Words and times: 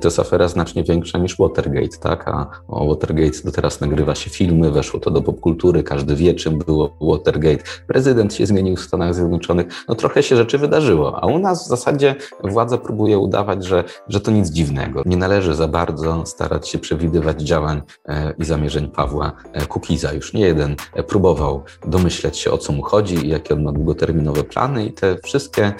To 0.00 0.08
jest 0.08 0.18
afera 0.18 0.48
znacznie 0.48 0.84
większa 0.84 1.18
niż 1.18 1.36
Watergate, 1.38 1.98
tak? 2.00 2.28
A 2.28 2.46
o 2.68 2.88
Watergate 2.88 3.42
do 3.44 3.52
teraz 3.52 3.80
nagrywa 3.80 4.14
się 4.14 4.30
filmy, 4.30 4.70
weszło 4.70 5.00
to 5.00 5.10
do 5.10 5.22
popkultury, 5.22 5.82
każdy 5.82 6.16
wie, 6.16 6.34
czym 6.34 6.58
było 6.58 6.96
Watergate. 7.00 7.64
Prezydent 7.86 8.34
się 8.34 8.46
zmienił 8.46 8.76
w 8.76 8.80
Stanach 8.80 9.14
Zjednoczonych, 9.14 9.66
no 9.88 9.94
trochę 9.94 10.22
się 10.22 10.36
rzeczy 10.36 10.58
wydarzyło, 10.58 11.24
a 11.24 11.26
u 11.26 11.38
nas 11.38 11.64
w 11.64 11.68
zasadzie 11.68 12.14
władza 12.44 12.78
próbuje 12.78 13.18
udawać, 13.18 13.64
że, 13.64 13.84
że 14.08 14.20
to 14.20 14.30
nic 14.30 14.50
dziwnego. 14.50 15.02
Nie 15.06 15.16
należy 15.16 15.54
za 15.54 15.68
bardzo 15.68 16.26
starać 16.26 16.68
się 16.68 16.78
przewidywać 16.78 17.42
działań 17.42 17.82
e, 18.08 18.34
i 18.38 18.44
zamierzeń 18.44 18.88
Pawła 18.88 19.32
e, 19.52 19.66
Kukiza. 19.66 20.12
Już 20.12 20.32
nie 20.32 20.40
jeden 20.40 20.76
e, 20.94 21.02
próbował 21.02 21.62
domyśleć 21.86 22.38
się, 22.38 22.50
o 22.50 22.58
co 22.58 22.72
mu 22.72 22.82
chodzi 22.82 23.26
i 23.26 23.28
jakie 23.28 23.54
on 23.54 23.62
ma 23.62 23.72
długoterminowe 23.72 24.44
plany 24.44 24.86
i 24.86 24.92
te 24.92 25.16
wszystkie 25.22 25.72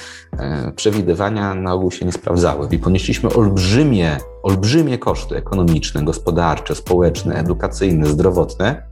przewidywania 0.77 1.55
na 1.55 1.75
ogół 1.75 1.91
się 1.91 2.07
nie 2.07 2.13
sprawdzały. 2.13 2.69
I 2.71 2.79
ponieśliśmy 2.79 3.35
olbrzymie, 3.35 4.10
olbrzymie 4.43 4.99
koszty 4.99 5.37
ekonomiczne, 5.37 6.03
gospodarcze, 6.03 6.75
społeczne, 6.75 7.35
edukacyjne, 7.35 8.07
zdrowotne 8.07 8.83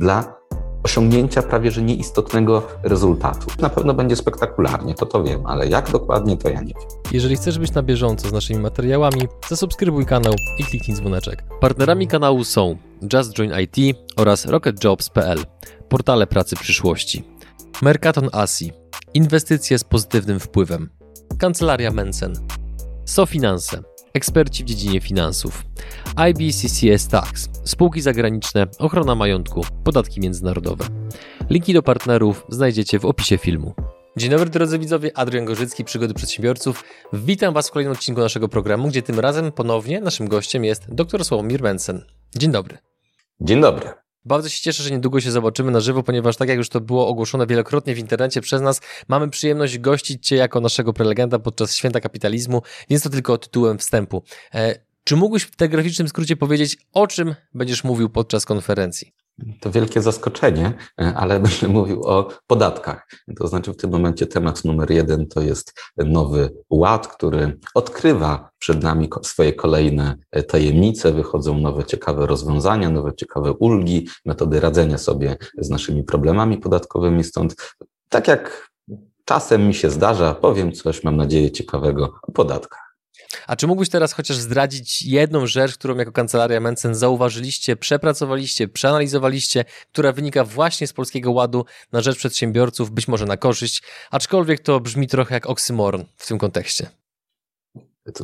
dla 0.00 0.38
osiągnięcia 0.82 1.42
prawie 1.42 1.70
że 1.70 1.82
nieistotnego 1.82 2.62
rezultatu. 2.82 3.46
Na 3.60 3.68
pewno 3.68 3.94
będzie 3.94 4.16
spektakularnie, 4.16 4.94
to 4.94 5.06
to 5.06 5.22
wiem, 5.22 5.46
ale 5.46 5.68
jak 5.68 5.90
dokładnie, 5.90 6.36
to 6.36 6.48
ja 6.48 6.60
nie 6.60 6.74
wiem. 6.74 6.88
Jeżeli 7.12 7.36
chcesz 7.36 7.58
być 7.58 7.72
na 7.72 7.82
bieżąco 7.82 8.28
z 8.28 8.32
naszymi 8.32 8.60
materiałami, 8.60 9.22
zasubskrybuj 9.48 10.06
kanał 10.06 10.34
i 10.58 10.64
kliknij 10.64 10.96
dzwoneczek. 10.96 11.44
Partnerami 11.60 12.06
kanału 12.06 12.44
są 12.44 12.76
Just 13.12 13.32
Join 13.32 13.52
IT 13.60 13.98
oraz 14.16 14.46
RocketJobs.pl, 14.46 15.38
portale 15.88 16.26
pracy 16.26 16.56
przyszłości. 16.56 17.24
Mercaton 17.82 18.28
Asi, 18.32 18.72
inwestycje 19.14 19.78
z 19.78 19.84
pozytywnym 19.84 20.40
wpływem. 20.40 20.90
Kancelaria 21.38 21.90
Mensen. 21.90 22.32
SoFinanse, 23.04 23.82
eksperci 24.12 24.64
w 24.64 24.66
dziedzinie 24.66 25.00
finansów. 25.00 25.64
IBCCS 26.30 27.08
Tax, 27.08 27.48
spółki 27.64 28.00
zagraniczne, 28.00 28.66
ochrona 28.78 29.14
majątku, 29.14 29.64
podatki 29.84 30.20
międzynarodowe. 30.20 30.84
Linki 31.50 31.72
do 31.72 31.82
partnerów 31.82 32.46
znajdziecie 32.48 32.98
w 32.98 33.04
opisie 33.04 33.38
filmu. 33.38 33.74
Dzień 34.16 34.30
dobry 34.30 34.50
drodzy 34.50 34.78
widzowie, 34.78 35.10
Adrian 35.14 35.44
Gorzycki, 35.44 35.84
Przygody 35.84 36.14
Przedsiębiorców. 36.14 36.84
Witam 37.12 37.54
Was 37.54 37.68
w 37.68 37.72
kolejnym 37.72 37.92
odcinku 37.92 38.20
naszego 38.20 38.48
programu, 38.48 38.88
gdzie 38.88 39.02
tym 39.02 39.20
razem 39.20 39.52
ponownie 39.52 40.00
naszym 40.00 40.28
gościem 40.28 40.64
jest 40.64 40.94
dr 40.94 41.24
Sławomir 41.24 41.62
Mensen. 41.62 42.04
Dzień 42.36 42.52
dobry. 42.52 42.78
Dzień 43.40 43.60
dobry. 43.60 44.07
Bardzo 44.28 44.48
się 44.48 44.62
cieszę, 44.62 44.82
że 44.82 44.90
niedługo 44.90 45.20
się 45.20 45.30
zobaczymy 45.30 45.70
na 45.70 45.80
żywo, 45.80 46.02
ponieważ 46.02 46.36
tak 46.36 46.48
jak 46.48 46.58
już 46.58 46.68
to 46.68 46.80
było 46.80 47.08
ogłoszone 47.08 47.46
wielokrotnie 47.46 47.94
w 47.94 47.98
internecie 47.98 48.40
przez 48.40 48.62
nas, 48.62 48.80
mamy 49.08 49.30
przyjemność 49.30 49.78
gościć 49.78 50.26
Cię 50.26 50.36
jako 50.36 50.60
naszego 50.60 50.92
prelegenta 50.92 51.38
podczas 51.38 51.74
Święta 51.74 52.00
Kapitalizmu, 52.00 52.62
więc 52.90 53.02
to 53.02 53.10
tylko 53.10 53.38
tytułem 53.38 53.78
wstępu. 53.78 54.22
E, 54.54 54.78
czy 55.04 55.16
mógłbyś 55.16 55.42
w 55.42 55.56
telegraficznym 55.56 56.08
skrócie 56.08 56.36
powiedzieć, 56.36 56.76
o 56.92 57.06
czym 57.06 57.34
będziesz 57.54 57.84
mówił 57.84 58.08
podczas 58.08 58.44
konferencji? 58.44 59.12
To 59.60 59.70
wielkie 59.70 60.02
zaskoczenie, 60.02 60.72
e, 61.00 61.14
ale 61.16 61.40
będę 61.48 61.68
mówił 61.68 62.02
o 62.02 62.28
podatkach. 62.46 63.08
To 63.36 63.48
znaczy, 63.48 63.72
w 63.72 63.76
tym 63.76 63.90
momencie 63.90 64.26
temat 64.26 64.64
numer 64.64 64.90
jeden 64.90 65.28
to 65.28 65.40
jest 65.40 65.80
nowy 65.96 66.50
ład, 66.70 67.08
który 67.08 67.58
odkrywa 67.74 68.50
przed 68.58 68.82
nami 68.82 69.08
swoje 69.22 69.52
kolejne 69.52 70.16
e, 70.30 70.42
tajemnice, 70.42 71.12
wychodzą 71.12 71.58
nowe 71.58 71.84
ciekawe 71.84 72.26
rozwiązania, 72.26 72.90
nowe 72.90 73.14
ciekawe 73.14 73.52
ulgi, 73.52 74.08
metody 74.24 74.60
radzenia 74.60 74.98
sobie 74.98 75.36
z 75.58 75.70
naszymi 75.70 76.04
problemami 76.04 76.58
podatkowymi. 76.58 77.24
Stąd, 77.24 77.56
tak 78.08 78.28
jak 78.28 78.70
czasem 79.24 79.66
mi 79.66 79.74
się 79.74 79.90
zdarza, 79.90 80.34
powiem 80.34 80.72
coś, 80.72 81.04
mam 81.04 81.16
nadzieję, 81.16 81.50
ciekawego 81.50 82.18
o 82.22 82.32
podatkach. 82.32 82.87
A 83.46 83.56
czy 83.56 83.66
mógłbyś 83.66 83.88
teraz 83.88 84.12
chociaż 84.12 84.36
zdradzić 84.36 85.02
jedną 85.02 85.46
rzecz, 85.46 85.74
którą 85.74 85.96
jako 85.96 86.12
kancelaria 86.12 86.60
Mencen 86.60 86.94
zauważyliście, 86.94 87.76
przepracowaliście, 87.76 88.68
przeanalizowaliście, 88.68 89.64
która 89.92 90.12
wynika 90.12 90.44
właśnie 90.44 90.86
z 90.86 90.92
Polskiego 90.92 91.32
Ładu 91.32 91.64
na 91.92 92.00
rzecz 92.00 92.18
przedsiębiorców, 92.18 92.90
być 92.90 93.08
może 93.08 93.26
na 93.26 93.36
korzyść, 93.36 93.82
aczkolwiek 94.10 94.60
to 94.60 94.80
brzmi 94.80 95.06
trochę 95.06 95.34
jak 95.34 95.46
oksymoron 95.46 96.04
w 96.16 96.26
tym 96.26 96.38
kontekście. 96.38 96.90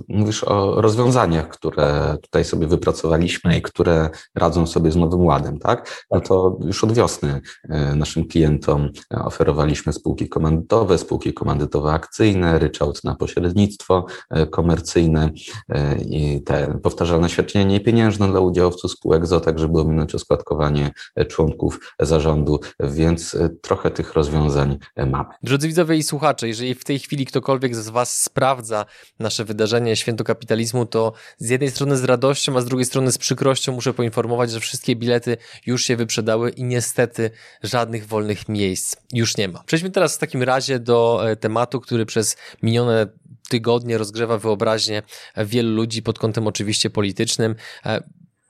Mówisz 0.09 0.45
o 0.45 0.81
rozwiązaniach, 0.81 1.49
które 1.49 2.17
tutaj 2.23 2.45
sobie 2.45 2.67
wypracowaliśmy 2.67 3.59
i 3.59 3.63
które 3.63 4.11
radzą 4.35 4.67
sobie 4.67 4.91
z 4.91 4.97
Nowym 4.97 5.25
Ładem, 5.25 5.59
tak? 5.59 6.05
No 6.11 6.21
to 6.21 6.59
już 6.65 6.85
od 6.85 6.93
wiosny 6.93 7.41
e, 7.69 7.95
naszym 7.95 8.29
klientom 8.29 8.91
oferowaliśmy 9.11 9.93
spółki 9.93 10.29
komandytowe, 10.29 10.99
spółki 10.99 11.35
komandytowe 11.35 11.93
akcyjne, 11.93 12.59
ryczałt 12.59 13.05
na 13.05 13.15
pośrednictwo 13.15 14.07
e, 14.31 14.47
komercyjne 14.47 15.31
e, 15.69 15.97
i 15.97 16.43
te 16.43 16.79
powtarzalne 16.83 17.29
świadczenia 17.29 17.65
niepieniężne 17.65 18.29
dla 18.29 18.41
udziałowców 18.41 18.93
spółek 18.93 19.27
ZO, 19.27 19.41
tak 19.41 19.59
żeby 19.59 19.81
ominąć 19.81 20.15
oskładkowanie 20.15 20.91
członków 21.29 21.95
zarządu, 22.01 22.61
więc 22.81 23.37
trochę 23.63 23.91
tych 23.91 24.15
rozwiązań 24.15 24.79
mamy. 25.07 25.29
Drodzy 25.43 25.67
widzowie 25.67 25.97
i 25.97 26.03
słuchacze, 26.03 26.49
jeżeli 26.49 26.75
w 26.75 26.85
tej 26.85 26.99
chwili 26.99 27.27
ktokolwiek 27.27 27.77
z 27.77 27.89
Was 27.89 28.23
sprawdza 28.23 28.87
nasze 29.19 29.45
wydarzenia, 29.45 29.74
wydarzenie 29.75 29.97
Święto 29.97 30.25
Kapitalizmu, 30.25 30.87
to 30.87 31.13
z 31.39 31.49
jednej 31.49 31.71
strony 31.71 31.97
z 31.97 32.05
radością, 32.05 32.57
a 32.57 32.61
z 32.61 32.65
drugiej 32.65 32.85
strony 32.85 33.13
z 33.13 33.19
przykrością 33.19 33.73
muszę 33.73 33.95
poinformować, 33.95 34.51
że 34.51 34.61
wszystkie 34.61 34.97
bilety 34.97 35.37
już 35.67 35.85
się 35.85 35.97
wyprzedały 35.97 36.51
i 36.51 36.65
niestety 36.65 37.31
żadnych 37.63 38.07
wolnych 38.07 38.49
miejsc 38.49 38.97
już 39.13 39.37
nie 39.37 39.49
ma. 39.49 39.63
Przejdźmy 39.67 39.91
teraz 39.91 40.17
w 40.17 40.19
takim 40.19 40.43
razie 40.43 40.79
do 40.79 41.31
e, 41.31 41.37
tematu, 41.37 41.81
który 41.81 42.07
przez 42.07 42.37
minione 42.63 43.07
tygodnie 43.49 43.99
rozgrzewa 43.99 44.39
wyobraźnię 44.39 45.03
wielu 45.37 45.71
ludzi 45.71 46.03
pod 46.03 46.19
kątem 46.19 46.47
oczywiście 46.47 46.91
politycznym. 46.91 47.55
E, 47.87 48.03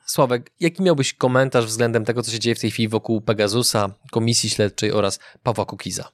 Sławek, 0.07 0.51
jaki 0.61 0.83
miałbyś 0.83 1.15
komentarz 1.15 1.67
względem 1.67 2.05
tego, 2.05 2.23
co 2.23 2.31
się 2.31 2.39
dzieje 2.39 2.55
w 2.55 2.61
tej 2.61 2.71
chwili 2.71 2.89
wokół 2.89 3.21
Pegasusa, 3.21 3.95
Komisji 4.11 4.51
Śledczej 4.51 4.93
oraz 4.93 5.19
Pawła 5.43 5.65
Kukiza? 5.65 6.09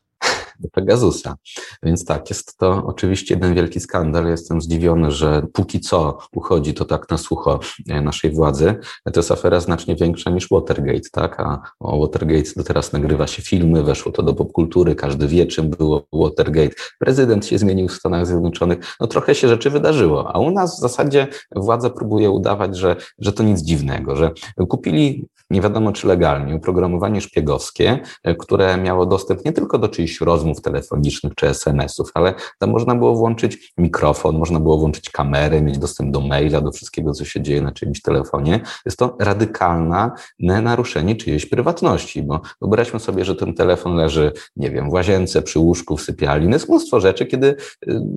Do 0.60 0.68
Pegasusa. 0.68 1.36
Więc 1.82 2.04
tak, 2.04 2.30
jest 2.30 2.56
to 2.56 2.82
oczywiście 2.86 3.34
jeden 3.34 3.54
wielki 3.54 3.80
skandal. 3.80 4.26
Jestem 4.26 4.60
zdziwiony, 4.60 5.10
że 5.10 5.42
póki 5.52 5.80
co 5.80 6.18
uchodzi 6.32 6.74
to 6.74 6.84
tak 6.84 7.10
na 7.10 7.18
sucho 7.18 7.60
e, 7.88 8.00
naszej 8.00 8.30
władzy. 8.30 8.74
To 9.12 9.20
jest 9.20 9.30
afera 9.30 9.60
znacznie 9.60 9.96
większa 9.96 10.30
niż 10.30 10.48
Watergate, 10.50 11.08
tak? 11.12 11.40
A 11.40 11.62
o 11.80 12.00
Watergate 12.00 12.50
do 12.56 12.64
teraz 12.64 12.92
nagrywa 12.92 13.26
się 13.26 13.42
filmy, 13.42 13.82
weszło 13.82 14.12
to 14.12 14.22
do 14.22 14.34
popkultury, 14.34 14.94
każdy 14.94 15.28
wie, 15.28 15.46
czym 15.46 15.70
było 15.70 16.06
Watergate. 16.12 16.74
Prezydent 16.98 17.46
się 17.46 17.58
zmienił 17.58 17.88
w 17.88 17.92
Stanach 17.92 18.26
Zjednoczonych. 18.26 18.96
No 19.00 19.06
trochę 19.06 19.34
się 19.34 19.48
rzeczy 19.48 19.70
wydarzyło, 19.70 20.36
a 20.36 20.38
u 20.38 20.50
nas 20.50 20.76
w 20.76 20.80
zasadzie 20.80 21.26
władza 21.56 21.90
próbuje 21.90 22.30
udawać, 22.30 22.76
że, 22.76 22.96
że 23.18 23.32
to 23.32 23.42
nic 23.42 23.62
dziwnego, 23.62 24.16
że 24.16 24.30
kupili 24.68 25.28
nie 25.50 25.60
wiadomo 25.60 25.92
czy 25.92 26.06
legalnie, 26.06 26.54
oprogramowanie 26.54 27.20
szpiegowskie, 27.20 27.98
e, 28.24 28.34
które 28.34 28.76
miało 28.76 29.06
dostęp 29.06 29.44
nie 29.44 29.52
tylko 29.52 29.78
do 29.78 29.88
czyichś 29.88 30.20
rozmów 30.20 30.49
telefonicznych 30.56 31.34
czy 31.34 31.48
SMS-ów, 31.48 32.10
ale 32.14 32.34
tam 32.58 32.70
można 32.70 32.94
było 32.94 33.14
włączyć 33.14 33.72
mikrofon, 33.78 34.38
można 34.38 34.60
było 34.60 34.78
włączyć 34.78 35.10
kamerę, 35.10 35.62
mieć 35.62 35.78
dostęp 35.78 36.12
do 36.12 36.20
maila, 36.20 36.60
do 36.60 36.72
wszystkiego, 36.72 37.12
co 37.12 37.24
się 37.24 37.42
dzieje 37.42 37.62
na 37.62 37.72
czyimś 37.72 38.02
telefonie. 38.02 38.60
Jest 38.86 38.98
to 38.98 39.16
radykalne 39.18 40.10
naruszenie 40.40 41.16
czyjejś 41.16 41.46
prywatności, 41.46 42.22
bo 42.22 42.40
wyobraźmy 42.60 43.00
sobie, 43.00 43.24
że 43.24 43.36
ten 43.36 43.54
telefon 43.54 43.94
leży, 43.94 44.32
nie 44.56 44.70
wiem, 44.70 44.90
w 44.90 44.92
łazience, 44.92 45.42
przy 45.42 45.58
łóżku, 45.58 45.96
w 45.96 46.02
sypialni. 46.02 46.48
No 46.48 46.52
jest 46.52 46.68
mnóstwo 46.68 47.00
rzeczy, 47.00 47.26
kiedy 47.26 47.46
y, 47.46 47.56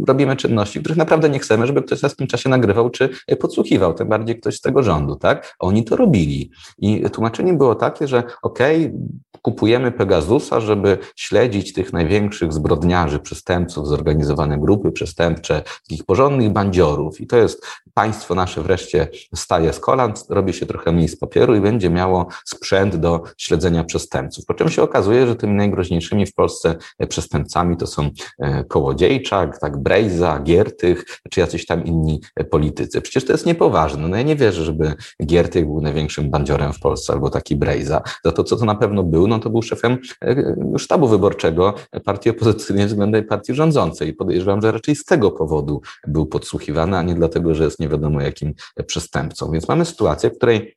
robimy 0.08 0.36
czynności, 0.36 0.80
których 0.80 0.98
naprawdę 0.98 1.30
nie 1.30 1.40
chcemy, 1.40 1.68
żeby 1.68 1.82
ktoś 1.84 2.02
nas 2.02 2.14
w 2.14 2.16
tym 2.16 2.28
czasie 2.28 2.50
nagrywał 2.50 2.90
czy 2.90 3.10
podsłuchiwał, 3.40 3.94
tym 3.94 4.08
bardziej 4.08 4.40
ktoś 4.40 4.56
z 4.56 4.62
tego 4.62 4.84
rządu, 4.84 5.16
tak? 5.16 5.56
Oni 5.60 5.84
to 5.84 5.96
robili. 5.96 6.52
I 6.80 7.04
tłumaczenie 7.14 7.54
było 7.54 7.76
takie, 7.76 8.08
że 8.08 8.24
okej, 8.42 8.86
okay, 8.86 9.00
kupujemy 9.44 9.92
Pegasusa, 9.92 10.60
żeby 10.60 10.98
śledzić 11.16 11.74
tych 11.74 11.94
największych 11.94 12.54
zbrodniarzy, 12.54 13.20
przestępców, 13.20 13.88
zorganizowane 13.88 14.58
grupy 14.58 14.92
przestępcze, 14.92 15.62
takich 15.90 16.06
porządnych 16.06 16.50
bandziorów. 16.50 17.22
I 17.22 17.28
to 17.28 17.38
jest 17.38 17.66
państwo 17.94 18.36
nasze 18.36 18.62
wreszcie 18.62 19.08
staje 19.36 19.74
z 19.74 19.80
kolan, 19.80 20.14
robi 20.30 20.54
się 20.54 20.66
trochę 20.66 20.92
mniej 20.92 21.08
z 21.08 21.20
papieru 21.20 21.56
i 21.56 21.62
będzie 21.62 21.90
miało 21.90 22.28
sprzęt 22.46 22.96
do 22.96 23.24
śledzenia 23.38 23.84
przestępców. 23.84 24.46
Po 24.46 24.54
czym 24.54 24.70
się 24.70 24.82
okazuje, 24.82 25.28
że 25.28 25.36
tymi 25.36 25.54
najgroźniejszymi 25.54 26.26
w 26.26 26.34
Polsce 26.34 26.76
przestępcami 27.10 27.78
to 27.78 27.88
są 27.88 28.10
e, 28.40 28.64
Kołodziejczak, 28.64 29.60
tak, 29.60 29.78
Brejza, 29.78 30.40
Giertych, 30.40 31.06
czy 31.30 31.40
jacyś 31.40 31.66
tam 31.66 31.86
inni 31.86 32.22
politycy. 32.52 33.02
Przecież 33.02 33.26
to 33.26 33.32
jest 33.32 33.46
niepoważne. 33.46 34.08
No 34.08 34.18
ja 34.18 34.24
nie 34.24 34.36
wierzę, 34.36 34.64
żeby 34.64 34.94
Giertych 35.26 35.66
był 35.66 35.82
największym 35.82 36.30
bandziorem 36.30 36.74
w 36.74 36.80
Polsce 36.80 37.14
albo 37.14 37.30
taki 37.30 37.56
Brejza. 37.56 38.02
Za 38.26 38.32
to, 38.32 38.44
co 38.44 38.56
to 38.56 38.66
na 38.66 38.76
pewno 38.76 39.04
był, 39.04 39.28
no 39.34 39.40
to 39.40 39.50
był 39.50 39.62
szefem 39.62 39.98
e, 40.26 40.56
sztabu 40.78 41.08
wyborczego 41.08 41.74
partii 42.06 42.30
opozycyjnej 42.30 42.88
względem 42.88 43.26
partii 43.26 43.54
rządzącej. 43.54 44.14
Podejrzewam, 44.14 44.62
że 44.62 44.72
raczej 44.72 44.96
z 44.96 45.06
tego 45.06 45.32
powodu 45.32 45.82
był 46.08 46.26
podsłuchiwany, 46.26 46.98
a 46.98 47.04
nie 47.04 47.16
dlatego, 47.16 47.56
że 47.56 47.64
jest 47.64 47.80
nie 47.80 47.90
wiadomo 47.90 48.22
jakim 48.22 48.54
przestępcą. 48.88 49.52
Więc 49.52 49.68
mamy 49.68 49.86
sytuację, 49.86 50.30
w 50.30 50.38
której 50.38 50.76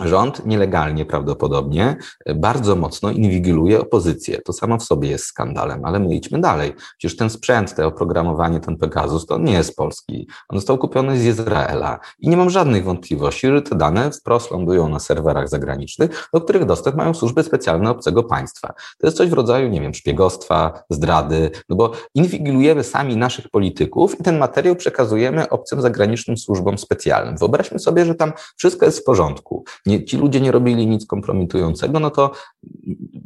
Rząd 0.00 0.46
nielegalnie 0.46 1.06
prawdopodobnie 1.06 1.96
bardzo 2.34 2.76
mocno 2.76 3.10
inwigiluje 3.10 3.80
opozycję. 3.80 4.40
To 4.40 4.52
samo 4.52 4.78
w 4.78 4.82
sobie 4.82 5.10
jest 5.10 5.24
skandalem, 5.24 5.84
ale 5.84 5.98
my 5.98 6.14
idźmy 6.14 6.40
dalej. 6.40 6.74
Przecież 6.98 7.16
ten 7.16 7.30
sprzęt, 7.30 7.74
to 7.74 7.86
oprogramowanie, 7.86 8.60
ten 8.60 8.76
Pegasus, 8.76 9.26
to 9.26 9.38
nie 9.38 9.52
jest 9.52 9.76
polski. 9.76 10.28
On 10.48 10.58
został 10.58 10.78
kupiony 10.78 11.18
z 11.18 11.24
Izraela 11.24 11.98
i 12.18 12.28
nie 12.28 12.36
mam 12.36 12.50
żadnych 12.50 12.84
wątpliwości, 12.84 13.46
że 13.46 13.62
te 13.62 13.76
dane 13.76 14.10
wprost 14.10 14.50
lądują 14.50 14.88
na 14.88 14.98
serwerach 14.98 15.48
zagranicznych, 15.48 16.28
do 16.34 16.40
których 16.40 16.64
dostęp 16.64 16.96
mają 16.96 17.14
służby 17.14 17.42
specjalne 17.42 17.90
obcego 17.90 18.22
państwa. 18.22 18.68
To 18.98 19.06
jest 19.06 19.16
coś 19.16 19.28
w 19.28 19.32
rodzaju, 19.32 19.68
nie 19.68 19.80
wiem, 19.80 19.94
szpiegostwa, 19.94 20.82
zdrady, 20.90 21.50
no 21.68 21.76
bo 21.76 21.92
inwigilujemy 22.14 22.84
sami 22.84 23.16
naszych 23.16 23.48
polityków 23.48 24.20
i 24.20 24.22
ten 24.22 24.38
materiał 24.38 24.76
przekazujemy 24.76 25.48
obcym 25.48 25.80
zagranicznym 25.80 26.36
służbom 26.36 26.78
specjalnym. 26.78 27.36
Wyobraźmy 27.36 27.78
sobie, 27.78 28.04
że 28.04 28.14
tam 28.14 28.32
wszystko 28.56 28.86
jest 28.86 28.98
w 28.98 29.04
porządku 29.04 29.64
ci 30.04 30.16
ludzie 30.16 30.40
nie 30.40 30.52
robili 30.52 30.86
nic 30.86 31.06
kompromitującego, 31.06 32.00
no 32.00 32.10
to 32.10 32.30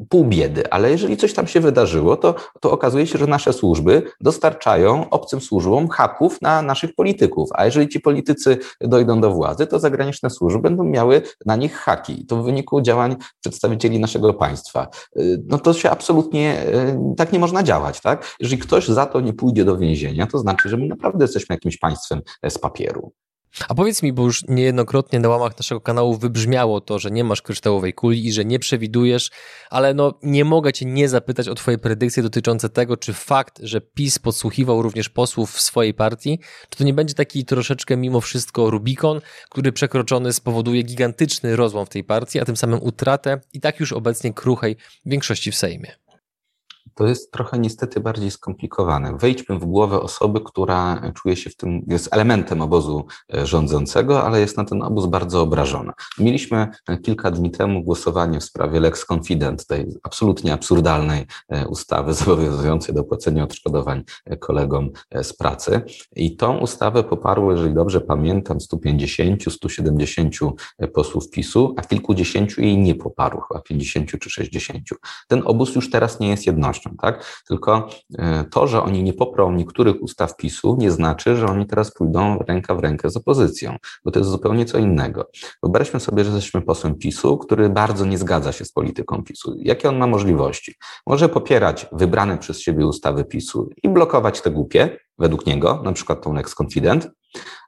pół 0.08 0.24
biedy, 0.24 0.70
ale 0.70 0.90
jeżeli 0.90 1.16
coś 1.16 1.34
tam 1.34 1.46
się 1.46 1.60
wydarzyło, 1.60 2.16
to, 2.16 2.34
to 2.60 2.70
okazuje 2.70 3.06
się, 3.06 3.18
że 3.18 3.26
nasze 3.26 3.52
służby 3.52 4.02
dostarczają 4.20 5.10
obcym 5.10 5.40
służbom 5.40 5.88
haków 5.88 6.42
na 6.42 6.62
naszych 6.62 6.94
polityków, 6.94 7.48
a 7.52 7.64
jeżeli 7.64 7.88
ci 7.88 8.00
politycy 8.00 8.58
dojdą 8.80 9.20
do 9.20 9.30
władzy, 9.30 9.66
to 9.66 9.78
zagraniczne 9.78 10.30
służby 10.30 10.60
będą 10.60 10.84
miały 10.84 11.22
na 11.46 11.56
nich 11.56 11.74
haki. 11.74 12.26
To 12.26 12.36
w 12.36 12.44
wyniku 12.44 12.80
działań 12.80 13.16
przedstawicieli 13.40 14.00
naszego 14.00 14.34
państwa. 14.34 14.88
No 15.46 15.58
to 15.58 15.72
się 15.72 15.90
absolutnie 15.90 16.64
tak 17.16 17.32
nie 17.32 17.38
można 17.38 17.62
działać, 17.62 18.00
tak? 18.00 18.36
Jeżeli 18.40 18.58
ktoś 18.58 18.88
za 18.88 19.06
to 19.06 19.20
nie 19.20 19.32
pójdzie 19.32 19.64
do 19.64 19.76
więzienia, 19.76 20.26
to 20.26 20.38
znaczy, 20.38 20.68
że 20.68 20.76
my 20.76 20.86
naprawdę 20.86 21.24
jesteśmy 21.24 21.54
jakimś 21.54 21.78
państwem 21.78 22.20
z 22.48 22.58
papieru. 22.58 23.12
A 23.68 23.74
powiedz 23.74 24.02
mi, 24.02 24.12
bo 24.12 24.22
już 24.22 24.44
niejednokrotnie 24.48 25.20
na 25.20 25.28
łamach 25.28 25.58
naszego 25.58 25.80
kanału 25.80 26.16
wybrzmiało 26.16 26.80
to, 26.80 26.98
że 26.98 27.10
nie 27.10 27.24
masz 27.24 27.42
kryształowej 27.42 27.94
kuli 27.94 28.26
i 28.26 28.32
że 28.32 28.44
nie 28.44 28.58
przewidujesz, 28.58 29.30
ale 29.70 29.94
no 29.94 30.18
nie 30.22 30.44
mogę 30.44 30.72
cię 30.72 30.86
nie 30.86 31.08
zapytać 31.08 31.48
o 31.48 31.54
twoje 31.54 31.78
predykcje 31.78 32.22
dotyczące 32.22 32.68
tego, 32.68 32.96
czy 32.96 33.12
fakt, 33.12 33.58
że 33.62 33.80
PiS 33.80 34.18
podsłuchiwał 34.18 34.82
również 34.82 35.08
posłów 35.08 35.52
w 35.52 35.60
swojej 35.60 35.94
partii, 35.94 36.40
czy 36.70 36.78
to 36.78 36.84
nie 36.84 36.94
będzie 36.94 37.14
taki 37.14 37.44
troszeczkę 37.44 37.96
mimo 37.96 38.20
wszystko 38.20 38.70
Rubikon, 38.70 39.20
który 39.50 39.72
przekroczony 39.72 40.32
spowoduje 40.32 40.82
gigantyczny 40.82 41.56
rozłam 41.56 41.86
w 41.86 41.88
tej 41.88 42.04
partii, 42.04 42.40
a 42.40 42.44
tym 42.44 42.56
samym 42.56 42.82
utratę 42.82 43.40
i 43.52 43.60
tak 43.60 43.80
już 43.80 43.92
obecnie 43.92 44.32
kruchej 44.32 44.76
większości 45.06 45.52
w 45.52 45.56
Sejmie 45.56 46.05
to 46.94 47.06
jest 47.06 47.32
trochę 47.32 47.58
niestety 47.58 48.00
bardziej 48.00 48.30
skomplikowane. 48.30 49.16
Wejdźmy 49.16 49.58
w 49.58 49.64
głowę 49.64 50.00
osoby, 50.00 50.40
która 50.44 51.12
czuje 51.14 51.36
się 51.36 51.50
w 51.50 51.56
tym, 51.56 51.82
jest 51.88 52.08
elementem 52.12 52.62
obozu 52.62 53.06
e, 53.34 53.46
rządzącego, 53.46 54.22
ale 54.22 54.40
jest 54.40 54.56
na 54.56 54.64
ten 54.64 54.82
obóz 54.82 55.06
bardzo 55.06 55.42
obrażona. 55.42 55.92
Mieliśmy 56.18 56.68
e, 56.88 56.98
kilka 56.98 57.30
dni 57.30 57.50
temu 57.50 57.82
głosowanie 57.82 58.40
w 58.40 58.44
sprawie 58.44 58.80
Lex 58.80 59.06
Confident, 59.12 59.66
tej 59.66 59.86
absolutnie 60.02 60.52
absurdalnej 60.52 61.26
e, 61.48 61.68
ustawy 61.68 62.14
zobowiązującej 62.24 62.94
do 62.94 63.04
płacenia 63.04 63.44
odszkodowań 63.44 64.04
kolegom 64.40 64.90
z 65.22 65.32
pracy. 65.32 65.80
I 66.16 66.36
tą 66.36 66.58
ustawę 66.58 67.04
poparło, 67.04 67.52
jeżeli 67.52 67.74
dobrze 67.74 68.00
pamiętam, 68.00 68.60
150, 68.60 69.52
170 69.52 70.34
posłów 70.94 71.30
PiSu, 71.30 71.74
a 71.76 71.82
kilkudziesięciu 71.82 72.62
jej 72.62 72.78
nie 72.78 72.94
poparło, 72.94 73.40
chyba 73.40 73.60
50 73.60 74.10
czy 74.20 74.30
60. 74.30 74.88
Ten 75.28 75.42
obóz 75.44 75.74
już 75.74 75.90
teraz 75.90 76.20
nie 76.20 76.28
jest 76.28 76.46
jednością 76.46 76.75
tak? 77.02 77.42
Tylko 77.48 77.88
e, 78.18 78.44
to, 78.44 78.66
że 78.66 78.82
oni 78.82 79.02
nie 79.02 79.12
poprą 79.12 79.52
niektórych 79.52 80.02
ustaw 80.02 80.36
PiSu, 80.36 80.76
nie 80.78 80.90
znaczy, 80.90 81.36
że 81.36 81.46
oni 81.46 81.66
teraz 81.66 81.94
pójdą 81.94 82.38
ręka 82.38 82.74
w 82.74 82.80
rękę 82.80 83.10
z 83.10 83.16
opozycją, 83.16 83.76
bo 84.04 84.10
to 84.10 84.18
jest 84.18 84.30
zupełnie 84.30 84.64
co 84.64 84.78
innego. 84.78 85.30
Wyobraźmy 85.62 86.00
sobie, 86.00 86.24
że 86.24 86.30
jesteśmy 86.30 86.62
posłem 86.62 86.94
PiSu, 86.94 87.38
który 87.38 87.68
bardzo 87.68 88.04
nie 88.04 88.18
zgadza 88.18 88.52
się 88.52 88.64
z 88.64 88.72
polityką 88.72 89.22
PiSu. 89.22 89.54
Jakie 89.58 89.88
on 89.88 89.96
ma 89.98 90.06
możliwości? 90.06 90.74
Może 91.06 91.28
popierać 91.28 91.86
wybrane 91.92 92.38
przez 92.38 92.60
siebie 92.60 92.86
ustawy 92.86 93.24
PiSu 93.24 93.70
i 93.82 93.88
blokować 93.88 94.40
te 94.40 94.50
głupie, 94.50 94.98
według 95.18 95.46
niego, 95.46 95.82
na 95.84 95.92
przykład 95.92 96.22
tą 96.22 96.32
Lex 96.32 96.54
Confident, 96.60 97.08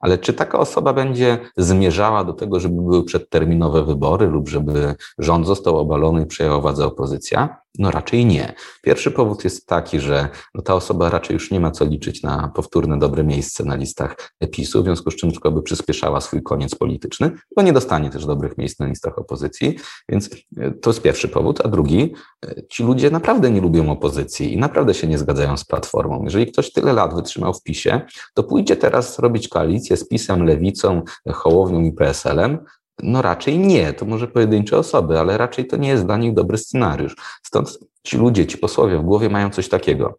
ale 0.00 0.19
czy 0.19 0.33
taka 0.35 0.59
osoba 0.59 0.93
będzie 0.93 1.39
zmierzała 1.56 2.25
do 2.25 2.33
tego, 2.33 2.61
żeby 2.61 2.83
były 2.83 3.05
przedterminowe 3.05 3.85
wybory 3.85 4.27
lub 4.27 4.49
żeby 4.49 4.95
rząd 5.19 5.47
został 5.47 5.79
obalony 5.79 6.23
i 6.23 6.27
przejęła 6.27 6.61
władzę 6.61 6.87
opozycja? 6.87 7.56
No 7.79 7.91
raczej 7.91 8.27
nie. 8.27 8.55
Pierwszy 8.83 9.11
powód 9.11 9.45
jest 9.45 9.67
taki, 9.67 10.00
że 10.00 10.29
no 10.55 10.62
ta 10.62 10.75
osoba 10.75 11.11
raczej 11.11 11.35
już 11.35 11.50
nie 11.50 11.61
ma 11.61 11.71
co 11.71 11.85
liczyć 11.85 12.23
na 12.23 12.53
powtórne 12.55 12.99
dobre 12.99 13.25
miejsce 13.25 13.65
na 13.65 13.75
listach 13.75 14.17
PiSu, 14.53 14.83
w 14.83 14.85
związku 14.85 15.11
z 15.11 15.17
czym 15.17 15.31
tylko 15.31 15.50
by 15.50 15.62
przyspieszała 15.62 16.21
swój 16.21 16.43
koniec 16.43 16.75
polityczny, 16.75 17.31
bo 17.56 17.62
nie 17.62 17.73
dostanie 17.73 18.11
też 18.11 18.27
dobrych 18.27 18.59
miejsc 18.59 18.79
na 18.79 18.87
listach 18.87 19.19
opozycji, 19.19 19.77
więc 20.09 20.31
e, 20.56 20.71
to 20.71 20.91
jest 20.91 21.03
pierwszy 21.03 21.29
powód. 21.29 21.61
A 21.65 21.69
drugi, 21.69 22.15
e, 22.47 22.67
ci 22.67 22.83
ludzie 22.83 23.11
naprawdę 23.11 23.50
nie 23.50 23.61
lubią 23.61 23.91
opozycji 23.91 24.53
i 24.53 24.56
naprawdę 24.56 24.95
się 24.95 25.06
nie 25.06 25.19
zgadzają 25.19 25.56
z 25.56 25.65
Platformą. 25.65 26.25
Jeżeli 26.25 26.47
ktoś 26.47 26.73
tyle 26.73 26.93
lat 26.93 27.15
wytrzymał 27.15 27.38
w 27.52 27.62
PiSie, 27.62 28.00
to 28.35 28.44
pójdzie 28.44 28.76
teraz 28.76 29.19
robić 29.19 29.49
koalicję 29.49 29.96
z 29.96 30.08
PiSem, 30.08 30.44
Lewicą, 30.44 31.02
Hołownią 31.32 31.81
i 31.81 31.93
PSL-em, 31.93 32.58
no 33.02 33.23
raczej 33.23 33.58
nie, 33.58 33.93
to 33.93 34.06
może 34.06 34.29
pojedyncze 34.29 34.79
osoby, 34.79 35.20
ale 35.20 35.38
raczej 35.38 35.67
to 35.67 35.76
nie 35.76 35.88
jest 35.88 36.06
dla 36.06 36.17
nich 36.17 36.35
dobry 36.35 36.58
scenariusz. 36.58 37.17
Stąd 37.43 37.79
ci 38.02 38.17
ludzie, 38.17 38.46
ci 38.46 38.58
posłowie 38.58 38.99
w 38.99 39.02
głowie 39.02 39.29
mają 39.29 39.50
coś 39.50 39.69
takiego. 39.69 40.19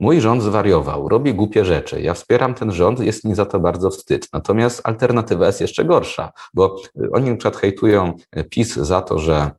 Mój 0.00 0.20
rząd 0.20 0.42
zwariował, 0.42 1.08
robi 1.08 1.34
głupie 1.34 1.64
rzeczy. 1.64 2.02
Ja 2.02 2.14
wspieram 2.14 2.54
ten 2.54 2.72
rząd, 2.72 3.00
jest 3.00 3.24
mi 3.24 3.34
za 3.34 3.46
to 3.46 3.60
bardzo 3.60 3.90
wstyd. 3.90 4.28
Natomiast 4.32 4.80
alternatywa 4.84 5.46
jest 5.46 5.60
jeszcze 5.60 5.84
gorsza, 5.84 6.32
bo 6.54 6.76
oni 7.12 7.30
na 7.30 7.36
przykład 7.36 7.56
hejtują 7.56 8.12
PiS 8.50 8.74
za 8.74 9.02
to, 9.02 9.18
że 9.18 9.50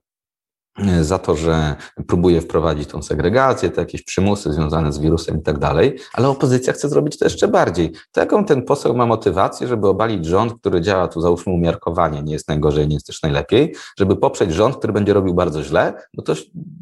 za 1.02 1.20
to, 1.20 1.36
że 1.36 1.76
próbuje 2.08 2.42
wprowadzić 2.42 2.90
tą 2.90 3.04
segregację, 3.04 3.70
te 3.70 3.82
jakieś 3.82 4.04
przymusy 4.04 4.54
związane 4.54 4.94
z 4.94 5.00
wirusem 5.00 5.40
i 5.40 5.42
tak 5.42 5.60
dalej, 5.60 6.00
ale 6.14 6.30
opozycja 6.30 6.74
chce 6.74 6.90
zrobić 6.90 7.18
to 7.18 7.26
jeszcze 7.26 7.48
bardziej. 7.48 7.92
To 8.12 8.20
jaką 8.20 8.46
ten 8.46 8.62
poseł 8.62 8.96
ma 8.96 9.06
motywację, 9.06 9.68
żeby 9.68 9.88
obalić 9.88 10.26
rząd, 10.26 10.54
który 10.54 10.82
działa 10.82 11.08
tu 11.08 11.22
załóżmy 11.22 11.54
umiarkowanie, 11.54 12.24
nie 12.24 12.34
jest 12.34 12.48
najgorzej, 12.48 12.88
nie 12.88 12.94
jest 12.94 13.08
też 13.08 13.22
najlepiej, 13.22 13.76
żeby 14.00 14.16
poprzeć 14.16 14.54
rząd, 14.54 14.78
który 14.78 14.94
będzie 14.94 15.14
robił 15.14 15.34
bardzo 15.34 15.64
źle, 15.64 15.94
no 16.14 16.24
to, 16.24 16.34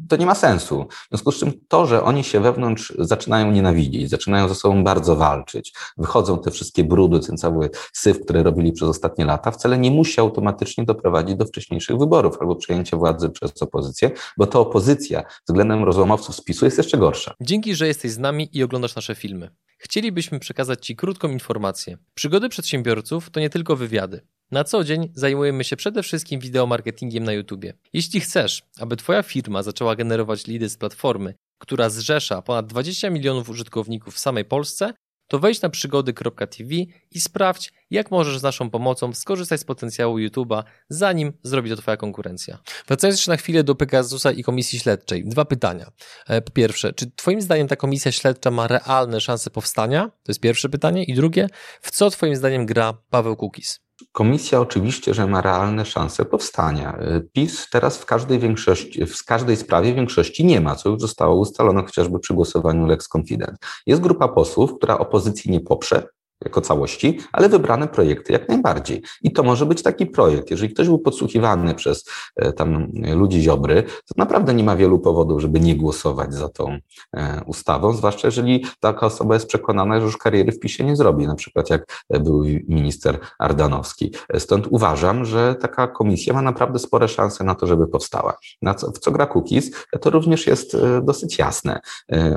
to 0.08 0.16
nie 0.16 0.26
ma 0.26 0.34
sensu. 0.34 0.86
W 0.90 1.08
związku 1.08 1.32
z 1.32 1.38
czym 1.38 1.52
to, 1.68 1.86
że 1.86 2.02
oni 2.02 2.24
się 2.24 2.40
wewnątrz 2.40 2.92
zaczynają 2.98 3.50
nienawidzić, 3.50 4.10
zaczynają 4.10 4.48
ze 4.48 4.54
sobą 4.54 4.84
bardzo 4.84 5.16
walczyć, 5.16 5.74
wychodzą 5.96 6.38
te 6.38 6.50
wszystkie 6.50 6.84
brudy, 6.84 7.20
ten 7.20 7.36
cały 7.36 7.70
syf, 7.92 8.20
który 8.20 8.42
robili 8.42 8.72
przez 8.72 8.88
ostatnie 8.88 9.24
lata, 9.24 9.50
wcale 9.50 9.78
nie 9.78 9.90
musi 9.90 10.20
automatycznie 10.20 10.84
doprowadzić 10.84 11.36
do 11.36 11.44
wcześniejszych 11.44 11.98
wyborów 11.98 12.36
albo 12.40 12.56
przejęcia 12.56 12.96
władzy 12.96 13.30
przez 13.30 13.62
opozycję 13.62 13.83
opozycję, 13.84 14.10
bo 14.36 14.46
ta 14.46 14.58
opozycja 14.58 15.24
względem 15.48 15.84
rozłamowców 15.84 16.36
spisu 16.36 16.64
jest 16.64 16.78
jeszcze 16.78 16.98
gorsza. 16.98 17.34
Dzięki, 17.40 17.74
że 17.74 17.86
jesteś 17.86 18.10
z 18.10 18.18
nami 18.18 18.48
i 18.52 18.62
oglądasz 18.62 18.94
nasze 18.94 19.14
filmy. 19.14 19.50
Chcielibyśmy 19.78 20.38
przekazać 20.38 20.86
Ci 20.86 20.96
krótką 20.96 21.28
informację. 21.28 21.98
Przygody 22.14 22.48
przedsiębiorców 22.48 23.30
to 23.30 23.40
nie 23.40 23.50
tylko 23.50 23.76
wywiady. 23.76 24.20
Na 24.50 24.64
co 24.64 24.84
dzień 24.84 25.12
zajmujemy 25.14 25.64
się 25.64 25.76
przede 25.76 26.02
wszystkim 26.02 26.40
wideomarketingiem 26.40 27.24
na 27.24 27.32
YouTube. 27.32 27.64
Jeśli 27.92 28.20
chcesz, 28.20 28.62
aby 28.80 28.96
Twoja 28.96 29.22
firma 29.22 29.62
zaczęła 29.62 29.96
generować 29.96 30.46
lidy 30.46 30.68
z 30.68 30.76
platformy, 30.76 31.34
która 31.58 31.90
zrzesza 31.90 32.42
ponad 32.42 32.66
20 32.66 33.10
milionów 33.10 33.48
użytkowników 33.48 34.14
w 34.14 34.18
samej 34.18 34.44
Polsce, 34.44 34.94
to 35.34 35.38
wejdź 35.38 35.62
na 35.62 35.68
przygody.tv 35.68 36.74
i 37.10 37.20
sprawdź, 37.20 37.72
jak 37.90 38.10
możesz 38.10 38.38
z 38.38 38.42
naszą 38.42 38.70
pomocą 38.70 39.14
skorzystać 39.14 39.60
z 39.60 39.64
potencjału 39.64 40.18
YouTube'a, 40.18 40.62
zanim 40.88 41.32
zrobi 41.42 41.70
to 41.70 41.76
Twoja 41.76 41.96
konkurencja. 41.96 42.58
Wracając 42.86 43.18
jeszcze 43.18 43.30
na 43.30 43.36
chwilę 43.36 43.64
do 43.64 43.74
Pegasusa 43.74 44.32
i 44.32 44.42
komisji 44.42 44.78
śledczej. 44.78 45.24
Dwa 45.24 45.44
pytania. 45.44 45.90
E, 46.26 46.42
po 46.42 46.50
pierwsze, 46.50 46.92
czy 46.92 47.10
Twoim 47.10 47.40
zdaniem 47.40 47.68
ta 47.68 47.76
komisja 47.76 48.12
śledcza 48.12 48.50
ma 48.50 48.66
realne 48.66 49.20
szanse 49.20 49.50
powstania? 49.50 50.04
To 50.04 50.30
jest 50.32 50.40
pierwsze 50.40 50.68
pytanie. 50.68 51.04
I 51.04 51.14
drugie, 51.14 51.48
w 51.80 51.90
co 51.90 52.10
Twoim 52.10 52.36
zdaniem 52.36 52.66
gra 52.66 52.94
Paweł 53.10 53.36
Kukis? 53.36 53.83
Komisja 54.14 54.60
oczywiście, 54.60 55.14
że 55.14 55.26
ma 55.26 55.40
realne 55.40 55.84
szanse 55.84 56.24
powstania. 56.24 56.98
PiS 57.32 57.68
teraz 57.70 57.98
w 57.98 58.06
każdej 58.06 58.38
większości, 58.38 59.06
w 59.06 59.24
każdej 59.24 59.56
sprawie 59.56 59.94
większości 59.94 60.44
nie 60.44 60.60
ma, 60.60 60.74
co 60.76 60.88
już 60.88 61.00
zostało 61.00 61.36
ustalone 61.36 61.82
chociażby 61.82 62.18
przy 62.18 62.34
głosowaniu 62.34 62.86
Lex 62.86 63.08
Confident. 63.16 63.58
Jest 63.86 64.02
grupa 64.02 64.28
posłów, 64.28 64.74
która 64.76 64.98
opozycji 64.98 65.50
nie 65.50 65.60
poprze, 65.60 66.08
jako 66.44 66.60
całości, 66.60 67.20
ale 67.32 67.48
wybrane 67.48 67.88
projekty 67.88 68.32
jak 68.32 68.48
najbardziej. 68.48 69.02
I 69.22 69.32
to 69.32 69.42
może 69.42 69.66
być 69.66 69.82
taki 69.82 70.06
projekt. 70.06 70.50
Jeżeli 70.50 70.74
ktoś 70.74 70.86
był 70.86 70.98
podsłuchiwany 70.98 71.74
przez 71.74 72.04
e, 72.36 72.52
tam 72.52 72.92
ludzi 73.14 73.42
Ziobry, 73.42 73.82
to 73.82 74.14
naprawdę 74.16 74.54
nie 74.54 74.64
ma 74.64 74.76
wielu 74.76 74.98
powodów, 74.98 75.40
żeby 75.40 75.60
nie 75.60 75.76
głosować 75.76 76.34
za 76.34 76.48
tą 76.48 76.78
e, 77.16 77.40
ustawą, 77.46 77.92
zwłaszcza 77.92 78.28
jeżeli 78.28 78.64
taka 78.80 79.06
osoba 79.06 79.34
jest 79.34 79.46
przekonana, 79.46 80.00
że 80.00 80.06
już 80.06 80.16
kariery 80.16 80.52
w 80.52 80.58
PiSie 80.58 80.84
nie 80.84 80.96
zrobi, 80.96 81.26
na 81.26 81.34
przykład 81.34 81.70
jak 81.70 82.04
był 82.10 82.42
minister 82.68 83.18
Ardanowski. 83.38 84.12
Stąd 84.38 84.66
uważam, 84.70 85.24
że 85.24 85.54
taka 85.54 85.88
komisja 85.88 86.34
ma 86.34 86.42
naprawdę 86.42 86.78
spore 86.78 87.08
szanse 87.08 87.44
na 87.44 87.54
to, 87.54 87.66
żeby 87.66 87.86
powstała. 87.86 88.36
Na 88.62 88.74
co, 88.74 88.90
w 88.90 88.98
co 88.98 89.10
gra 89.10 89.26
Kukiz, 89.26 89.70
to 90.00 90.10
również 90.10 90.46
jest 90.46 90.74
e, 90.74 91.02
dosyć 91.02 91.38
jasne. 91.38 91.80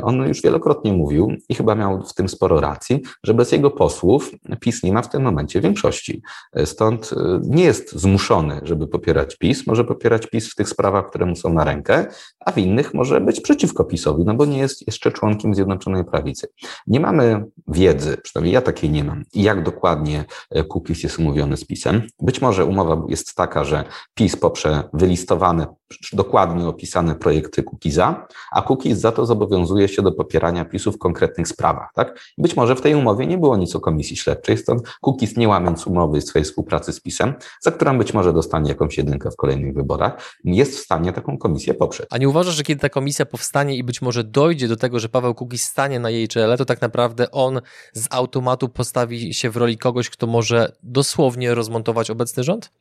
On 0.03 0.27
już 0.27 0.41
wielokrotnie 0.41 0.93
mówił 0.93 1.31
i 1.49 1.55
chyba 1.55 1.75
miał 1.75 2.03
w 2.03 2.13
tym 2.13 2.29
sporo 2.29 2.59
racji, 2.59 3.01
że 3.23 3.33
bez 3.33 3.51
jego 3.51 3.71
posłów 3.71 3.96
posłów, 3.97 4.31
PiS 4.59 4.83
nie 4.83 4.93
ma 4.93 5.01
w 5.01 5.09
tym 5.09 5.23
momencie 5.23 5.61
większości. 5.61 6.21
Stąd 6.65 7.11
nie 7.43 7.63
jest 7.63 7.91
zmuszony, 7.91 8.59
żeby 8.63 8.87
popierać 8.87 9.37
PiS. 9.37 9.67
Może 9.67 9.83
popierać 9.83 10.27
PiS 10.27 10.51
w 10.51 10.55
tych 10.55 10.69
sprawach, 10.69 11.09
które 11.09 11.25
mu 11.25 11.35
są 11.35 11.53
na 11.53 11.63
rękę, 11.63 12.05
a 12.39 12.51
w 12.51 12.57
innych 12.57 12.93
może 12.93 13.21
być 13.21 13.41
przeciwko 13.41 13.83
PiSowi, 13.83 14.23
no 14.25 14.33
bo 14.33 14.45
nie 14.45 14.57
jest 14.57 14.87
jeszcze 14.87 15.11
członkiem 15.11 15.55
Zjednoczonej 15.55 16.05
Prawicy. 16.05 16.47
Nie 16.87 16.99
mamy 16.99 17.45
wiedzy, 17.67 18.17
przynajmniej 18.23 18.53
ja 18.53 18.61
takiej 18.61 18.89
nie 18.89 19.03
mam, 19.03 19.23
jak 19.33 19.63
dokładnie 19.63 20.25
Kukiz 20.69 21.03
jest 21.03 21.19
umówiony 21.19 21.57
z 21.57 21.65
PiSem. 21.65 22.01
Być 22.21 22.41
może 22.41 22.65
umowa 22.65 23.01
jest 23.09 23.35
taka, 23.35 23.63
że 23.63 23.83
PiS 24.13 24.35
poprze 24.35 24.83
wylistowane, 24.93 25.67
dokładnie 26.13 26.67
opisane 26.67 27.15
projekty 27.15 27.63
Kukiza, 27.63 28.27
a 28.51 28.61
Kukiz 28.61 28.97
za 28.97 29.11
to 29.11 29.25
zobowiązuje 29.25 29.87
się 29.87 30.01
do 30.01 30.11
popierania 30.11 30.65
PiSu 30.65 30.91
w 30.91 30.97
konkretnych 30.97 31.47
sprawach. 31.47 31.89
Tak? 31.95 32.19
Być 32.37 32.55
może 32.55 32.75
w 32.75 32.81
tej 32.81 32.95
umowie 32.95 33.27
nie 33.27 33.37
było 33.37 33.57
nic 33.57 33.75
komisji 33.79 34.17
śledczej, 34.17 34.57
stąd 34.57 34.81
Kukiz 35.01 35.37
nie 35.37 35.47
łamiąc 35.47 35.87
umowy 35.87 36.21
swojej 36.21 36.45
współpracy 36.45 36.93
z 36.93 36.99
PiSem, 36.99 37.33
za 37.61 37.71
którą 37.71 37.97
być 37.97 38.13
może 38.13 38.33
dostanie 38.33 38.69
jakąś 38.69 38.97
jedynkę 38.97 39.31
w 39.31 39.35
kolejnych 39.35 39.73
wyborach, 39.73 40.35
jest 40.43 40.75
w 40.75 40.79
stanie 40.79 41.13
taką 41.13 41.37
komisję 41.37 41.73
poprzeć. 41.73 42.07
A 42.09 42.17
nie 42.17 42.29
uważasz, 42.29 42.55
że 42.55 42.63
kiedy 42.63 42.81
ta 42.81 42.89
komisja 42.89 43.25
powstanie 43.25 43.75
i 43.75 43.83
być 43.83 44.01
może 44.01 44.23
dojdzie 44.23 44.67
do 44.67 44.75
tego, 44.75 44.99
że 44.99 45.09
Paweł 45.09 45.35
Kukiz 45.35 45.63
stanie 45.63 45.99
na 45.99 46.09
jej 46.09 46.27
czele, 46.27 46.57
to 46.57 46.65
tak 46.65 46.81
naprawdę 46.81 47.31
on 47.31 47.61
z 47.93 48.07
automatu 48.09 48.69
postawi 48.69 49.33
się 49.33 49.49
w 49.49 49.57
roli 49.57 49.77
kogoś, 49.77 50.09
kto 50.09 50.27
może 50.27 50.71
dosłownie 50.83 51.55
rozmontować 51.55 52.09
obecny 52.09 52.43
rząd? 52.43 52.71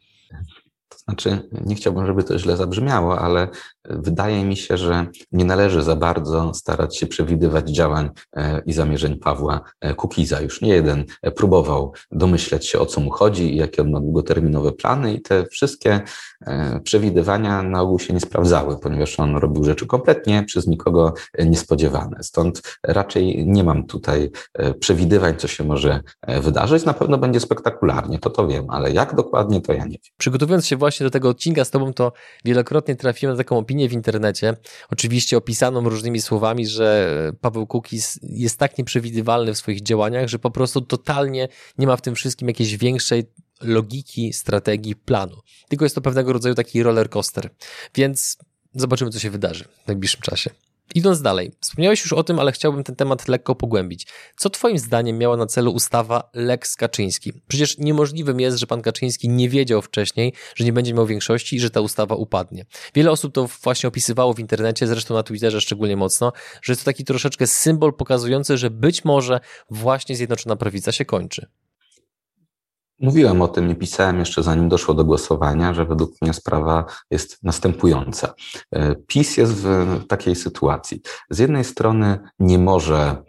To 0.88 0.99
znaczy, 0.99 1.49
nie 1.66 1.75
chciałbym, 1.75 2.07
żeby 2.07 2.25
to 2.25 2.38
źle 2.38 2.57
zabrzmiało, 2.57 3.19
ale 3.19 3.49
wydaje 3.85 4.45
mi 4.45 4.57
się, 4.57 4.76
że 4.76 5.07
nie 5.33 5.45
należy 5.45 5.83
za 5.83 5.97
bardzo 5.97 6.55
starać 6.55 6.97
się 6.97 7.07
przewidywać 7.07 7.71
działań 7.71 8.11
e, 8.37 8.62
i 8.66 8.73
zamierzeń 8.73 9.19
Pawła 9.19 9.61
e, 9.81 9.95
Kukiza. 9.95 10.40
Już 10.40 10.61
nie 10.61 10.69
jeden 10.69 11.05
próbował 11.37 11.93
domyśleć 12.11 12.66
się, 12.66 12.78
o 12.78 12.87
co 12.87 13.00
mu 13.00 13.11
chodzi 13.11 13.55
i 13.55 13.57
jakie 13.57 13.83
on 13.83 13.90
ma 13.90 14.00
długoterminowe 14.00 14.73
plany, 14.73 15.14
i 15.14 15.23
te 15.23 15.47
wszystkie 15.47 15.93
e, 15.95 16.05
przewidywania 16.83 17.62
na 17.62 17.81
ogół 17.81 17.99
się 17.99 18.14
nie 18.14 18.21
sprawdzały, 18.21 18.78
ponieważ 18.78 19.21
on 19.21 19.37
robił 19.37 19.64
rzeczy 19.64 19.87
kompletnie 19.87 20.43
przez 20.43 20.66
nikogo 20.66 21.14
niespodziewane. 21.45 22.23
Stąd 22.23 22.62
raczej 22.83 23.47
nie 23.47 23.64
mam 23.64 23.87
tutaj 23.87 24.31
przewidywań, 24.81 25.35
co 25.38 25.49
się 25.49 25.64
może 25.64 26.00
wydarzyć. 26.43 26.85
Na 26.85 26.95
pewno 26.95 27.19
będzie 27.19 27.40
spektakularnie, 27.40 28.19
to 28.19 28.31
to 28.31 28.49
wiem, 28.49 28.71
ale 28.71 28.93
jak 28.93 29.14
dokładnie, 29.14 29.61
to 29.61 29.73
ja 29.73 29.85
nie 29.85 29.90
wiem. 29.90 30.12
Przygotowując 30.19 30.66
się 30.66 30.76
właśnie 30.76 31.05
do 31.05 31.11
tego 31.11 31.28
odcinka 31.28 31.64
z 31.64 31.71
Tobą, 31.71 31.93
to 31.93 32.12
wielokrotnie 32.45 32.97
trafiłem 32.97 33.35
na 33.35 33.38
taką 33.38 33.59
opinię 33.59 33.88
w 33.88 33.93
internecie, 33.93 34.57
oczywiście 34.90 35.37
opisaną 35.37 35.88
różnymi 35.88 36.21
słowami, 36.21 36.66
że 36.66 37.12
Paweł 37.40 37.66
Kukiz 37.66 38.19
jest 38.23 38.59
tak 38.59 38.78
nieprzewidywalny 38.78 39.55
w 39.55 39.59
swoich 39.59 39.83
działaniach, 39.83 40.28
że 40.28 40.38
po 40.38 40.50
prostu 40.50 40.81
totalnie 40.81 41.49
nie 41.78 41.87
ma 41.87 41.97
w 41.97 42.02
tym 42.02 42.14
wszystkim 42.14 42.49
jakiejś 42.49 42.76
większej 42.76 43.25
logiki, 43.61 44.33
strategii, 44.33 44.97
planu. 44.97 45.37
Tylko 45.69 45.85
jest 45.85 45.95
to 45.95 46.01
pewnego 46.01 46.33
rodzaju 46.33 46.55
taki 46.55 46.83
roller 46.83 47.11
coaster. 47.11 47.51
Więc 47.95 48.39
zobaczymy, 48.75 49.11
co 49.11 49.19
się 49.19 49.31
wydarzy 49.31 49.65
w 49.85 49.87
najbliższym 49.87 50.21
czasie. 50.21 50.51
Idąc 50.95 51.23
dalej, 51.23 51.53
wspomniałeś 51.61 52.03
już 52.03 52.13
o 52.13 52.25
tym, 52.25 52.39
ale 52.39 52.53
chciałbym 52.53 52.85
ten 52.85 52.97
temat 52.97 53.29
lekko 53.29 53.55
pogłębić. 53.55 54.07
Co 54.37 54.51
Twoim 54.51 54.79
zdaniem 54.79 55.19
miała 55.19 55.37
na 55.37 55.47
celu 55.47 55.73
ustawa 55.73 56.31
Lex 56.35 56.77
Kaczyński? 56.77 57.33
Przecież 57.49 57.79
niemożliwym 57.79 58.41
jest, 58.41 58.59
że 58.59 58.67
pan 58.67 58.83
Kaczyński 58.83 59.29
nie 59.29 59.49
wiedział 59.49 59.83
wcześniej, 59.83 60.33
że 60.55 60.65
nie 60.65 60.73
będzie 60.73 60.95
miał 60.95 61.07
większości 61.07 61.57
i 61.57 61.61
że 61.61 61.71
ta 61.71 61.81
ustawa 61.81 62.15
upadnie. 62.15 62.67
Wiele 62.95 63.11
osób 63.11 63.35
to 63.35 63.49
właśnie 63.63 63.89
opisywało 63.89 64.35
w 64.35 64.39
internecie, 64.39 64.87
zresztą 64.87 65.15
na 65.15 65.23
Twitterze 65.23 65.61
szczególnie 65.61 65.97
mocno, 65.97 66.33
że 66.63 66.73
jest 66.73 66.83
to 66.83 66.85
taki 66.85 67.05
troszeczkę 67.05 67.47
symbol 67.47 67.95
pokazujący, 67.95 68.57
że 68.57 68.71
być 68.71 69.05
może 69.05 69.41
właśnie 69.71 70.17
Zjednoczona 70.17 70.57
Prawica 70.57 70.93
się 70.93 71.05
kończy. 71.05 71.47
Mówiłem 73.00 73.43
o 73.43 73.49
tym 73.49 73.71
i 73.71 73.75
pisałem 73.75 74.19
jeszcze 74.19 74.43
zanim 74.43 74.69
doszło 74.69 74.95
do 74.95 75.05
głosowania, 75.05 75.75
że 75.75 75.85
według 75.85 76.11
mnie 76.23 76.33
sprawa 76.33 76.85
jest 77.11 77.43
następująca. 77.43 78.35
E, 78.73 78.97
PiS 78.97 79.37
jest 79.37 79.53
w 79.53 80.07
takiej 80.09 80.37
sytuacji. 80.37 81.00
Z 81.31 81.38
jednej 81.38 81.65
strony 81.65 82.19
nie 82.38 82.59
może 82.59 83.23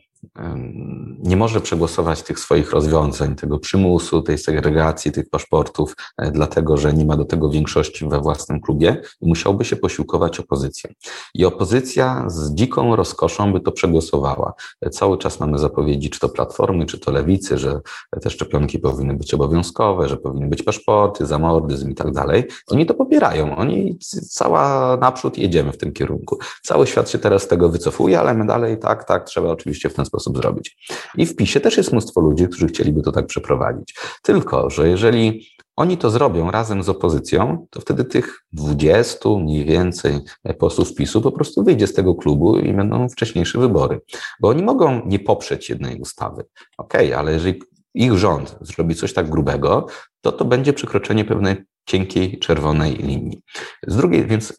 nie 1.27 1.38
może 1.38 1.62
przegłosować 1.62 2.24
tych 2.24 2.39
swoich 2.39 2.72
rozwiązań, 2.72 3.36
tego 3.36 3.60
przymusu, 3.60 4.22
tej 4.22 4.38
segregacji, 4.38 5.12
tych 5.12 5.29
paszportów, 5.29 5.96
e, 6.17 6.31
dlatego 6.31 6.77
że 6.77 6.93
nie 6.93 7.05
ma 7.05 7.17
do 7.17 7.25
tego 7.25 7.50
większości 7.50 8.07
we 8.07 8.19
własnym 8.19 8.62
klubie 8.62 9.01
musiałby 9.22 9.65
się 9.65 9.75
posiłkować 9.75 10.39
opozycją. 10.39 10.91
I 11.34 11.46
opozycja 11.46 12.25
z 12.27 12.53
dziką 12.53 12.96
rozkoszą 12.96 13.53
by 13.53 13.60
to 13.60 13.72
przegłosowała. 13.72 14.53
E, 14.81 14.89
cały 14.89 15.17
czas 15.17 15.39
mamy 15.39 15.60
zapowiedzi, 15.60 16.10
czy 16.10 16.19
to 16.19 16.29
Platformy, 16.29 16.86
czy 16.86 17.00
to 17.00 17.12
Lewicy, 17.12 17.57
że 17.57 17.81
te 18.22 18.29
szczepionki 18.29 18.79
powinny 18.79 19.13
być 19.13 19.34
obowiązkowe, 19.34 20.10
że 20.10 20.17
powinny 20.17 20.48
być 20.48 20.63
paszporty, 20.63 21.25
zamordyzm 21.25 21.89
i 21.89 21.96
tak 21.96 22.12
dalej. 22.12 22.43
Oni 22.67 22.86
to 22.86 22.93
popierają. 22.93 23.57
Oni 23.57 23.98
cała 24.29 24.98
naprzód 24.98 25.38
jedziemy 25.38 25.72
w 25.72 25.77
tym 25.77 25.93
kierunku. 25.93 26.39
Cały 26.63 26.88
świat 26.88 27.10
się 27.10 27.17
teraz 27.17 27.43
z 27.43 27.48
tego 27.48 27.69
wycofuje, 27.69 28.19
ale 28.19 28.34
my 28.34 28.46
dalej 28.46 28.79
tak, 28.79 29.03
tak, 29.03 29.25
trzeba 29.25 29.50
oczywiście 29.50 29.89
w 29.89 29.93
ten 29.93 30.05
sposób 30.05 30.38
zrobić. 30.38 30.77
I 31.17 31.25
w 31.25 31.36
PiSie 31.36 31.59
też 31.59 31.77
jest 31.77 31.91
mnóstwo 31.91 32.21
ludzi, 32.21 32.47
którzy 32.47 32.67
chcieliby 32.67 33.01
to 33.01 33.12
tak 33.12 33.27
przeprowadzić. 33.27 33.95
Tylko, 34.21 34.69
że 34.69 34.89
jeżeli 34.89 35.47
oni 35.75 35.97
to 35.97 36.09
zrobią 36.09 36.51
razem 36.51 36.83
z 36.83 36.89
opozycją, 36.89 37.67
to 37.69 37.81
wtedy 37.81 38.05
tych 38.05 38.43
20 38.51 39.29
mniej 39.29 39.65
więcej 39.65 40.19
posłów 40.59 40.95
PiSu 40.95 41.21
po 41.21 41.31
prostu 41.31 41.63
wyjdzie 41.63 41.88
z 41.88 41.93
tego 41.93 42.15
klubu 42.15 42.57
i 42.57 42.74
będą 42.74 43.09
wcześniejsze 43.09 43.59
wybory. 43.59 44.01
Bo 44.41 44.50
oni 44.50 44.63
mogą 44.63 45.05
nie 45.05 45.19
poprzeć 45.19 45.69
jednej 45.69 46.00
ustawy. 46.00 46.45
Okej, 46.77 47.07
okay, 47.07 47.17
ale 47.17 47.33
jeżeli 47.33 47.62
ich 47.93 48.13
rząd 48.17 48.57
zrobi 48.62 48.95
coś 48.95 49.13
tak 49.13 49.29
grubego, 49.29 49.88
to 50.21 50.31
to 50.31 50.45
będzie 50.45 50.74
przekroczenie 50.74 51.25
pewnej 51.25 51.55
cienkiej, 51.86 52.39
czerwonej 52.39 52.95
linii. 52.95 53.41
Z 53.88 53.95
drugiej, 53.95 54.25
więc 54.25 54.53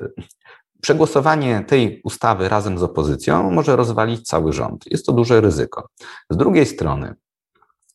Przegłosowanie 0.89 1.65
tej 1.65 2.01
ustawy 2.05 2.49
razem 2.49 2.79
z 2.79 2.83
opozycją 2.83 3.51
może 3.51 3.77
rozwalić 3.77 4.27
cały 4.27 4.53
rząd. 4.53 4.87
Jest 4.87 5.07
to 5.07 5.13
duże 5.13 5.41
ryzyko. 5.41 5.89
Z 6.31 6.37
drugiej 6.37 6.67
strony, 6.67 7.15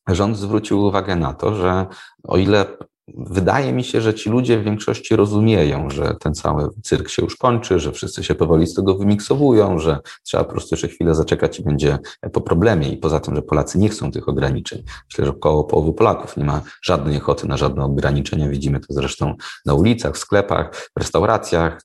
rząd 0.08 0.38
zwrócił 0.38 0.80
uwagę 0.80 1.16
na 1.16 1.34
to, 1.34 1.56
że 1.56 1.88
o 2.24 2.38
ile 2.38 2.66
Wydaje 3.08 3.74
mi 3.74 3.84
się, 3.84 4.02
że 4.02 4.14
ci 4.14 4.30
ludzie 4.30 4.60
w 4.60 4.64
większości 4.64 5.16
rozumieją, 5.16 5.90
że 5.90 6.16
ten 6.20 6.34
cały 6.34 6.70
cyrk 6.84 7.10
się 7.10 7.24
już 7.24 7.36
kończy, 7.36 7.80
że 7.80 7.92
wszyscy 7.92 8.24
się 8.24 8.36
powoli 8.36 8.68
z 8.68 8.74
tego 8.74 8.98
wymiksowują, 8.98 9.80
że 9.80 10.00
trzeba 10.24 10.44
po 10.44 10.52
prostu 10.52 10.76
jeszcze 10.76 10.88
chwilę 10.88 11.16
zaczekać 11.16 11.60
i 11.60 11.64
będzie 11.64 12.00
po 12.34 12.42
problemie. 12.42 12.90
I 12.90 12.98
poza 12.98 13.20
tym, 13.20 13.36
że 13.36 13.42
Polacy 13.42 13.80
nie 13.80 13.90
chcą 13.90 14.12
tych 14.12 14.30
ograniczeń. 14.30 14.84
Myślę, 15.10 15.26
że 15.26 15.32
około 15.32 15.64
połowy 15.64 15.94
Polaków 15.94 16.38
nie 16.38 16.44
ma 16.44 16.62
żadnej 16.82 17.18
ochoty 17.18 17.48
na 17.48 17.58
żadne 17.58 17.84
ograniczenia. 17.84 18.50
Widzimy 18.50 18.80
to 18.80 18.86
zresztą 18.90 19.36
na 19.66 19.74
ulicach, 19.74 20.16
w 20.16 20.18
sklepach, 20.18 20.76
w 20.76 21.00
restauracjach. 21.00 21.82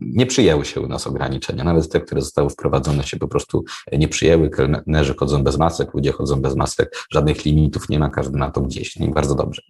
Nie 0.00 0.26
przyjęły 0.26 0.64
się 0.64 0.80
u 0.80 0.88
nas 0.88 1.06
ograniczenia. 1.06 1.64
Nawet 1.64 1.92
te, 1.92 2.00
które 2.00 2.20
zostały 2.20 2.50
wprowadzone, 2.50 3.02
się 3.02 3.16
po 3.16 3.28
prostu 3.28 3.64
nie 3.92 4.08
przyjęły. 4.08 4.50
Kelnerzy 4.50 5.14
chodzą 5.14 5.44
bez 5.44 5.58
masek, 5.58 5.94
ludzie 5.94 6.12
chodzą 6.12 6.40
bez 6.40 6.56
masek, 6.56 6.96
żadnych 7.10 7.44
limitów 7.44 7.88
nie 7.88 7.98
ma, 7.98 8.10
każdy 8.10 8.38
na 8.38 8.50
to 8.50 8.60
gdzieś. 8.60 8.96
I 8.96 9.08
bardzo 9.08 9.34
dobrze. 9.34 9.62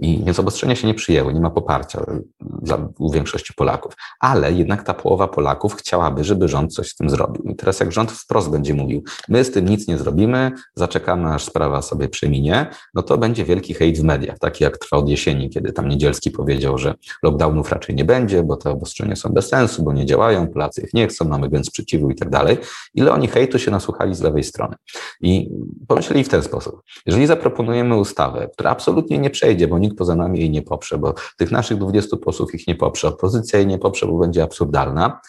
I 0.00 0.21
więc 0.24 0.38
obostrzenia 0.38 0.76
się 0.76 0.86
nie 0.86 0.94
przyjęły, 0.94 1.34
nie 1.34 1.40
ma 1.40 1.50
poparcia 1.50 2.04
dla, 2.40 2.88
u 2.98 3.12
większości 3.12 3.54
Polaków. 3.54 3.94
Ale 4.20 4.52
jednak 4.52 4.82
ta 4.82 4.94
połowa 4.94 5.28
Polaków 5.28 5.74
chciałaby, 5.74 6.24
żeby 6.24 6.48
rząd 6.48 6.74
coś 6.74 6.88
z 6.88 6.96
tym 6.96 7.10
zrobił. 7.10 7.44
I 7.44 7.56
teraz 7.56 7.80
jak 7.80 7.92
rząd 7.92 8.12
wprost 8.12 8.50
będzie 8.50 8.74
mówił, 8.74 9.02
my 9.28 9.44
z 9.44 9.50
tym 9.50 9.68
nic 9.68 9.88
nie 9.88 9.98
zrobimy, 9.98 10.52
zaczekamy 10.74 11.34
aż 11.34 11.44
sprawa 11.44 11.82
sobie 11.82 12.08
przeminie, 12.08 12.66
no 12.94 13.02
to 13.02 13.18
będzie 13.18 13.44
wielki 13.44 13.74
hejt 13.74 13.98
w 13.98 14.04
mediach, 14.04 14.38
taki 14.38 14.64
jak 14.64 14.78
trwa 14.78 14.96
od 14.96 15.08
jesieni, 15.08 15.50
kiedy 15.50 15.72
tam 15.72 15.88
Niedzielski 15.88 16.30
powiedział, 16.30 16.78
że 16.78 16.94
lockdownów 17.22 17.72
raczej 17.72 17.94
nie 17.94 18.04
będzie, 18.04 18.42
bo 18.42 18.56
te 18.56 18.70
obostrzenia 18.70 19.16
są 19.16 19.28
bez 19.28 19.48
sensu, 19.48 19.82
bo 19.82 19.92
nie 19.92 20.06
działają, 20.06 20.48
Polacy 20.48 20.82
ich 20.82 20.94
nie 20.94 21.08
chcą, 21.08 21.28
mamy 21.28 21.48
więc 21.48 21.66
sprzeciwu 21.66 22.10
i 22.10 22.14
tak 22.14 22.30
dalej. 22.30 22.58
Ile 22.94 23.12
oni 23.12 23.28
hejtu 23.28 23.58
się 23.58 23.70
nasłuchali 23.70 24.14
z 24.14 24.20
lewej 24.20 24.44
strony. 24.44 24.76
I 25.20 25.50
pomyśleli 25.88 26.24
w 26.24 26.28
ten 26.28 26.42
sposób. 26.42 26.82
Jeżeli 27.06 27.26
zaproponujemy 27.26 27.96
ustawę, 27.96 28.48
która 28.52 28.70
absolutnie 28.70 29.18
nie 29.18 29.30
przejdzie, 29.30 29.68
bo 29.68 29.78
nikt 29.78 29.96
poza 29.96 30.11
za 30.12 30.16
nami 30.16 30.38
jej 30.40 30.50
nie 30.50 30.62
poprze, 30.62 30.98
bo 30.98 31.14
tych 31.36 31.50
naszych 31.50 31.78
20 31.78 32.16
posłów 32.16 32.54
ich 32.54 32.66
nie 32.66 32.74
poprze, 32.74 33.08
opozycja 33.08 33.58
jej 33.58 33.68
nie 33.68 33.78
poprze, 33.78 34.06
bo 34.06 34.18
będzie 34.18 34.42
absurdalna, 34.42 35.20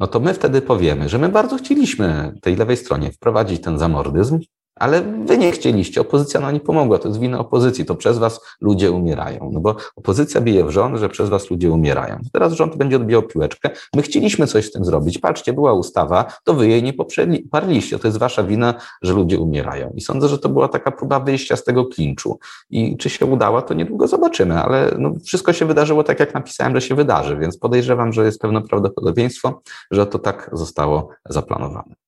no 0.00 0.06
to 0.06 0.20
my 0.20 0.34
wtedy 0.34 0.62
powiemy, 0.62 1.08
że 1.08 1.18
my 1.18 1.28
bardzo 1.28 1.56
chcieliśmy 1.56 2.34
tej 2.42 2.56
lewej 2.56 2.76
stronie 2.76 3.12
wprowadzić 3.12 3.62
ten 3.62 3.78
zamordyzm, 3.78 4.38
ale 4.76 5.02
wy 5.02 5.38
nie 5.38 5.52
chcieliście, 5.52 6.00
opozycja 6.00 6.40
nam 6.40 6.54
nie 6.54 6.60
pomogła, 6.60 6.98
to 6.98 7.08
jest 7.08 7.20
wina 7.20 7.38
opozycji, 7.38 7.84
to 7.84 7.94
przez 7.94 8.18
was 8.18 8.40
ludzie 8.60 8.90
umierają. 8.90 9.50
No 9.52 9.60
bo 9.60 9.76
opozycja 9.96 10.40
bije 10.40 10.64
w 10.64 10.70
rząd, 10.70 10.98
że 10.98 11.08
przez 11.08 11.28
was 11.28 11.50
ludzie 11.50 11.70
umierają. 11.70 12.18
Teraz 12.32 12.52
rząd 12.52 12.76
będzie 12.76 12.96
odbijał 12.96 13.22
piłeczkę. 13.22 13.70
My 13.94 14.02
chcieliśmy 14.02 14.46
coś 14.46 14.64
z 14.66 14.72
tym 14.72 14.84
zrobić. 14.84 15.18
Patrzcie, 15.18 15.52
była 15.52 15.72
ustawa, 15.72 16.24
to 16.44 16.54
wy 16.54 16.68
jej 16.68 16.82
nie 16.82 16.92
poparliście. 16.92 17.98
To 17.98 18.08
jest 18.08 18.18
wasza 18.18 18.42
wina, 18.42 18.74
że 19.02 19.12
ludzie 19.12 19.38
umierają. 19.38 19.92
I 19.94 20.00
sądzę, 20.00 20.28
że 20.28 20.38
to 20.38 20.48
była 20.48 20.68
taka 20.68 20.90
próba 20.90 21.20
wyjścia 21.20 21.56
z 21.56 21.64
tego 21.64 21.86
klinczu. 21.86 22.38
I 22.70 22.96
czy 22.96 23.10
się 23.10 23.26
udała, 23.26 23.62
to 23.62 23.74
niedługo 23.74 24.08
zobaczymy, 24.08 24.62
ale 24.62 24.94
no, 24.98 25.12
wszystko 25.24 25.52
się 25.52 25.66
wydarzyło 25.66 26.04
tak, 26.04 26.20
jak 26.20 26.34
napisałem, 26.34 26.74
że 26.74 26.80
się 26.80 26.94
wydarzy, 26.94 27.36
więc 27.36 27.58
podejrzewam, 27.58 28.12
że 28.12 28.24
jest 28.24 28.40
pewne 28.40 28.62
prawdopodobieństwo, 28.62 29.62
że 29.90 30.06
to 30.06 30.18
tak 30.18 30.50
zostało 30.52 31.08
zaplanowane. 31.28 32.03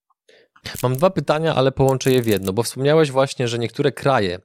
Mam 0.82 0.96
dwa 0.96 1.10
pytania, 1.10 1.54
ale 1.54 1.72
połączę 1.72 2.10
je 2.10 2.22
w 2.22 2.26
jedno, 2.26 2.52
bo 2.52 2.62
wspomniałeś 2.62 3.10
właśnie, 3.10 3.48
że 3.48 3.58
niektóre 3.58 3.92
kraje 3.92 4.38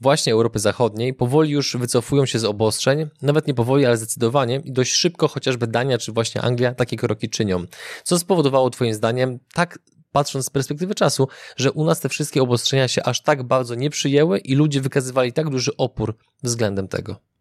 właśnie 0.00 0.32
Europy 0.32 0.58
Zachodniej 0.58 1.14
powoli 1.14 1.50
już 1.50 1.76
wycofują 1.76 2.26
się 2.26 2.38
z 2.38 2.44
obostrzeń, 2.44 3.08
nawet 3.22 3.46
nie 3.46 3.54
powoli, 3.54 3.86
ale 3.86 3.96
zdecydowanie 3.96 4.62
i 4.64 4.72
dość 4.72 4.92
szybko 4.92 5.28
chociażby 5.28 5.66
Dania 5.66 5.98
czy 5.98 6.12
właśnie 6.12 6.42
Anglia 6.42 6.74
takie 6.74 6.96
kroki 6.96 7.30
czynią. 7.30 7.64
Co 8.04 8.18
spowodowało 8.18 8.70
Twoim 8.70 8.94
zdaniem 8.94 9.38
tak 9.54 9.78
patrząc 10.12 10.46
z 10.46 10.50
perspektywy 10.50 10.94
czasu, 10.94 11.28
że 11.56 11.72
u 11.72 11.84
nas 11.84 12.00
te 12.00 12.08
wszystkie 12.08 12.42
obostrzenia 12.42 12.88
się 12.88 13.02
aż 13.02 13.22
tak 13.22 13.42
bardzo 13.42 13.74
nie 13.74 13.90
przyjęły 13.90 14.38
i 14.38 14.54
ludzie 14.54 14.80
wykazywali 14.80 15.32
tak 15.32 15.50
duży 15.50 15.76
opór 15.76 16.16
względem 16.42 16.88
tego? 16.88 17.33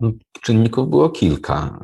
No, 0.00 0.10
czynników 0.40 0.90
było 0.90 1.10
kilka. 1.10 1.78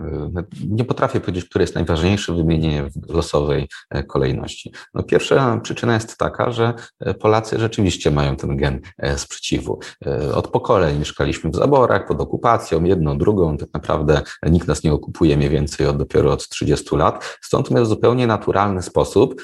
Nie 0.68 0.85
potrafię 0.85 1.20
powiedzieć, 1.20 1.44
który 1.44 1.62
jest 1.62 1.75
najważniejszy, 1.75 2.32
wymienienie 2.32 2.82
w 2.85 3.14
losowej 3.14 3.68
e, 3.90 4.02
kolejności. 4.04 4.73
No, 4.94 5.02
pierwsza 5.02 5.61
przyczyna 5.62 5.94
jest 5.94 6.18
taka, 6.18 6.50
że 6.50 6.75
e, 7.00 7.14
Polacy 7.14 7.58
rzeczywiście 7.58 8.11
mają 8.11 8.37
ten 8.37 8.56
gen 8.56 8.80
e, 8.99 9.18
sprzeciwu. 9.18 9.80
Od 10.35 10.49
pokoleń 10.49 10.99
mieszkaliśmy 10.99 11.50
w 11.50 11.54
zaborach, 11.56 12.06
pod 12.06 12.20
okupacją, 12.20 12.85
jedną, 12.85 13.18
drugą, 13.18 13.56
tak 13.56 13.68
naprawdę 13.75 14.23
nikt 14.50 14.68
nas 14.68 14.85
nie 14.85 14.92
okupuje 14.92 15.37
mniej 15.37 15.50
więcej 15.50 15.87
od, 15.87 15.96
dopiero 15.96 16.32
od 16.32 16.49
30 16.49 16.96
lat. 16.96 17.38
Stąd 17.40 17.70
my 17.70 17.82
w 17.82 17.87
zupełnie 17.87 18.26
naturalny 18.26 18.82
sposób 18.82 19.42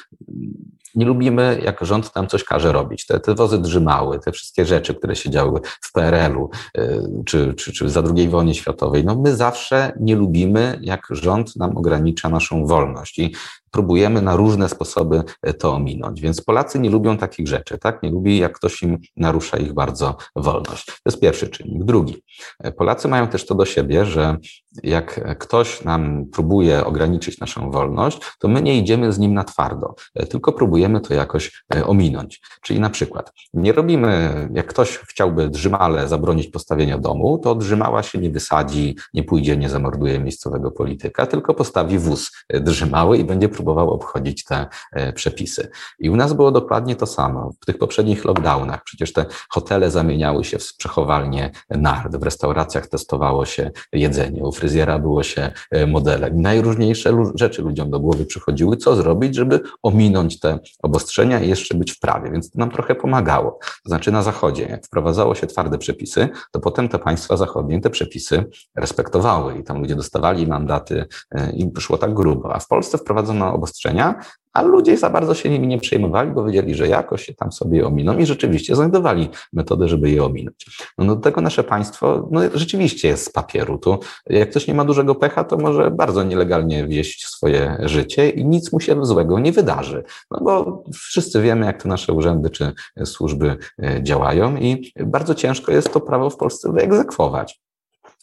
nie 0.94 1.06
lubimy, 1.06 1.60
jak 1.62 1.78
rząd 1.80 2.14
nam 2.14 2.26
coś 2.26 2.44
każe 2.44 2.72
robić. 2.72 3.06
Te, 3.06 3.20
te 3.20 3.34
wozy 3.34 3.58
drzymały, 3.58 4.18
te 4.18 4.32
wszystkie 4.32 4.64
rzeczy, 4.64 4.94
które 4.94 5.16
się 5.16 5.30
działy 5.30 5.60
w 5.80 5.92
PRL-u 5.92 6.50
y, 6.78 7.00
czy, 7.26 7.54
czy, 7.54 7.72
czy 7.72 7.90
za 7.90 8.02
II 8.16 8.28
wojnie 8.28 8.54
światowej. 8.54 9.04
No 9.04 9.16
my 9.16 9.36
zawsze 9.36 9.92
nie 10.00 10.16
lubimy, 10.16 10.78
jak 10.80 11.06
rząd 11.10 11.56
nam 11.56 11.76
ogranicza 11.76 12.28
naszą 12.28 12.66
wolność. 12.66 13.18
I 13.18 13.34
próbujemy 13.72 14.22
na 14.22 14.36
różne 14.36 14.68
sposoby 14.68 15.22
e, 15.42 15.54
to 15.54 15.72
ominąć. 15.72 16.20
Więc 16.20 16.40
Polacy 16.40 16.78
nie 16.78 16.90
lubią 16.90 17.16
takich 17.16 17.48
rzeczy, 17.48 17.78
tak? 17.78 18.02
Nie 18.02 18.10
lubi, 18.10 18.38
jak 18.38 18.52
ktoś 18.52 18.82
im 18.82 18.98
narusza 19.16 19.56
ich 19.56 19.72
bardzo 19.72 20.16
wolność. 20.36 20.86
To 20.86 20.92
jest 21.06 21.20
pierwszy 21.20 21.48
czynnik. 21.48 21.84
Drugi. 21.84 22.22
E, 22.60 22.72
Polacy 22.72 23.08
mają 23.08 23.28
też 23.28 23.46
to 23.46 23.54
do 23.54 23.64
siebie, 23.64 24.04
że 24.04 24.36
jak 24.82 25.38
ktoś 25.38 25.84
nam 25.84 26.26
próbuje 26.32 26.84
ograniczyć 26.84 27.40
naszą 27.40 27.70
wolność, 27.70 28.18
to 28.38 28.48
my 28.48 28.62
nie 28.62 28.78
idziemy 28.78 29.12
z 29.12 29.18
nim 29.18 29.34
na 29.34 29.44
twardo, 29.44 29.94
e, 30.14 30.26
tylko 30.26 30.52
próbujemy 30.52 31.00
to 31.00 31.14
jakoś 31.14 31.64
ominąć. 31.84 32.40
Czyli 32.62 32.80
na 32.80 32.90
przykład 32.90 33.32
nie 33.54 33.72
robimy, 33.72 34.32
jak 34.54 34.66
ktoś 34.66 34.98
chciałby 34.98 35.48
drzymale 35.48 36.08
zabronić 36.08 36.46
postawienia 36.46 36.98
domu, 36.98 37.38
to 37.38 37.54
drzymała 37.54 38.02
się 38.02 38.18
nie 38.18 38.30
wysadzi, 38.30 38.96
nie 39.14 39.22
pójdzie, 39.22 39.56
nie 39.56 39.68
zamorduje 39.68 40.20
miejscowego 40.20 40.70
polityka, 40.70 41.26
tylko 41.26 41.54
postawi 41.54 41.98
wóz 41.98 42.30
drzymały 42.60 43.18
i 43.18 43.24
będzie 43.24 43.48
próbował 43.48 43.61
próbował 43.62 43.90
obchodzić 43.90 44.44
te 44.44 44.66
e, 44.92 45.12
przepisy. 45.12 45.68
I 45.98 46.10
u 46.10 46.16
nas 46.16 46.32
było 46.32 46.50
dokładnie 46.50 46.96
to 46.96 47.06
samo. 47.06 47.52
W 47.60 47.66
tych 47.66 47.78
poprzednich 47.78 48.24
lockdownach 48.24 48.84
przecież 48.84 49.12
te 49.12 49.26
hotele 49.48 49.90
zamieniały 49.90 50.44
się 50.44 50.58
w 50.58 50.76
przechowalnie 50.76 51.50
nard, 51.70 52.16
w 52.16 52.22
restauracjach 52.22 52.86
testowało 52.86 53.44
się 53.46 53.70
jedzenie, 53.92 54.42
u 54.44 54.52
fryzjera 54.52 54.98
było 54.98 55.22
się 55.22 55.50
e, 55.70 55.86
modelem. 55.86 56.42
Najróżniejsze 56.42 57.16
rzeczy 57.34 57.62
ludziom 57.62 57.90
do 57.90 58.00
głowy 58.00 58.26
przychodziły, 58.26 58.76
co 58.76 58.96
zrobić, 58.96 59.34
żeby 59.34 59.60
ominąć 59.82 60.40
te 60.40 60.58
obostrzenia 60.82 61.40
i 61.40 61.48
jeszcze 61.48 61.74
być 61.74 61.92
w 61.92 62.00
prawie, 62.00 62.30
więc 62.30 62.50
to 62.50 62.58
nam 62.58 62.70
trochę 62.70 62.94
pomagało. 62.94 63.58
To 63.62 63.88
znaczy 63.88 64.12
na 64.12 64.22
Zachodzie, 64.22 64.62
jak 64.62 64.86
wprowadzało 64.86 65.34
się 65.34 65.46
twarde 65.46 65.78
przepisy, 65.78 66.28
to 66.50 66.60
potem 66.60 66.88
te 66.88 66.98
państwa 66.98 67.36
zachodnie 67.36 67.80
te 67.80 67.90
przepisy 67.90 68.44
respektowały 68.76 69.58
i 69.58 69.64
tam 69.64 69.80
ludzie 69.80 69.94
dostawali 69.94 70.46
mandaty 70.46 71.04
e, 71.30 71.52
i 71.52 71.70
szło 71.78 71.98
tak 71.98 72.14
grubo. 72.14 72.54
A 72.54 72.58
w 72.58 72.68
Polsce 72.68 72.98
wprowadzono 72.98 73.51
obostrzenia, 73.52 74.14
a 74.52 74.62
ludzie 74.62 74.96
za 74.96 75.10
bardzo 75.10 75.34
się 75.34 75.50
nimi 75.50 75.66
nie 75.66 75.78
przejmowali, 75.78 76.30
bo 76.30 76.44
wiedzieli, 76.44 76.74
że 76.74 76.88
jakoś 76.88 77.24
się 77.24 77.34
tam 77.34 77.52
sobie 77.52 77.86
ominą 77.86 78.18
i 78.18 78.26
rzeczywiście 78.26 78.76
znajdowali 78.76 79.28
metodę, 79.52 79.88
żeby 79.88 80.10
je 80.10 80.24
ominąć. 80.24 80.66
No 80.98 81.14
do 81.14 81.20
tego 81.20 81.40
nasze 81.40 81.64
państwo 81.64 82.28
no, 82.30 82.40
rzeczywiście 82.54 83.08
jest 83.08 83.24
z 83.24 83.32
papieru. 83.32 83.78
Tu 83.78 83.98
jak 84.26 84.50
ktoś 84.50 84.66
nie 84.66 84.74
ma 84.74 84.84
dużego 84.84 85.14
pecha, 85.14 85.44
to 85.44 85.56
może 85.56 85.90
bardzo 85.90 86.22
nielegalnie 86.22 86.86
wieść 86.86 87.26
swoje 87.26 87.76
życie 87.80 88.30
i 88.30 88.44
nic 88.44 88.72
mu 88.72 88.80
się 88.80 89.04
złego 89.04 89.38
nie 89.38 89.52
wydarzy. 89.52 90.04
No 90.30 90.40
bo 90.40 90.84
wszyscy 90.94 91.42
wiemy, 91.42 91.66
jak 91.66 91.82
te 91.82 91.88
nasze 91.88 92.12
urzędy 92.12 92.50
czy 92.50 92.72
służby 93.04 93.56
e, 93.82 94.02
działają 94.02 94.56
i 94.56 94.92
bardzo 95.06 95.34
ciężko 95.34 95.72
jest 95.72 95.92
to 95.92 96.00
prawo 96.00 96.30
w 96.30 96.36
Polsce 96.36 96.72
wyegzekwować 96.72 97.60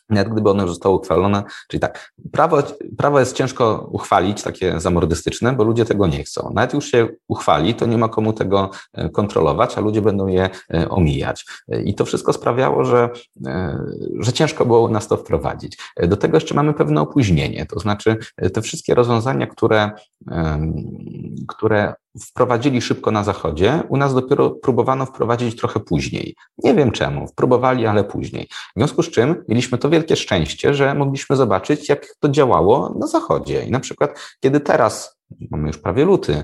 nawet 0.09 0.33
gdyby 0.33 0.49
ono 0.49 0.67
zostało 0.67 0.95
uchwalone, 0.95 1.43
czyli 1.67 1.81
tak, 1.81 2.11
prawo, 2.31 2.63
prawo 2.97 3.19
jest 3.19 3.35
ciężko 3.35 3.89
uchwalić, 3.91 4.43
takie 4.43 4.79
zamordystyczne, 4.79 5.53
bo 5.53 5.63
ludzie 5.63 5.85
tego 5.85 6.07
nie 6.07 6.23
chcą. 6.23 6.51
Nawet 6.53 6.73
już 6.73 6.85
się 6.85 7.07
uchwali, 7.27 7.75
to 7.75 7.85
nie 7.85 7.97
ma 7.97 8.09
komu 8.09 8.33
tego 8.33 8.69
e, 8.93 9.09
kontrolować, 9.09 9.77
a 9.77 9.81
ludzie 9.81 10.01
będą 10.01 10.27
je 10.27 10.49
e, 10.73 10.89
omijać. 10.89 11.45
I 11.85 11.95
to 11.95 12.05
wszystko 12.05 12.33
sprawiało, 12.33 12.85
że, 12.85 13.09
e, 13.45 13.77
że 14.19 14.33
ciężko 14.33 14.65
było 14.65 14.89
nas 14.89 15.07
to 15.07 15.17
wprowadzić. 15.17 15.77
Do 16.07 16.17
tego 16.17 16.37
jeszcze 16.37 16.55
mamy 16.55 16.73
pewne 16.73 17.01
opóźnienie, 17.01 17.65
to 17.65 17.79
znaczy 17.79 18.17
te 18.53 18.61
wszystkie 18.61 18.95
rozwiązania, 18.95 19.47
które, 19.47 19.91
które 21.47 21.93
wprowadzili 22.21 22.81
szybko 22.81 23.11
na 23.11 23.23
Zachodzie, 23.23 23.83
u 23.89 23.97
nas 23.97 24.13
dopiero 24.13 24.49
próbowano 24.49 25.05
wprowadzić 25.05 25.55
trochę 25.55 25.79
później. 25.79 26.35
Nie 26.57 26.73
wiem 26.73 26.91
czemu, 26.91 27.25
próbowali, 27.35 27.85
ale 27.85 28.03
później. 28.03 28.47
W 28.75 28.79
związku 28.79 29.03
z 29.03 29.09
czym 29.09 29.43
mieliśmy 29.47 29.77
to 29.77 29.89
wielkie 29.89 30.15
szczęście, 30.15 30.73
że 30.73 30.95
mogliśmy 30.95 31.35
zobaczyć, 31.35 31.89
jak 31.89 32.15
to 32.19 32.29
działało 32.29 32.95
na 32.99 33.07
Zachodzie. 33.07 33.63
I 33.63 33.71
na 33.71 33.79
przykład, 33.79 34.19
kiedy 34.39 34.59
teraz 34.59 35.18
mamy 35.51 35.67
już 35.67 35.77
prawie 35.77 36.05
luty, 36.05 36.43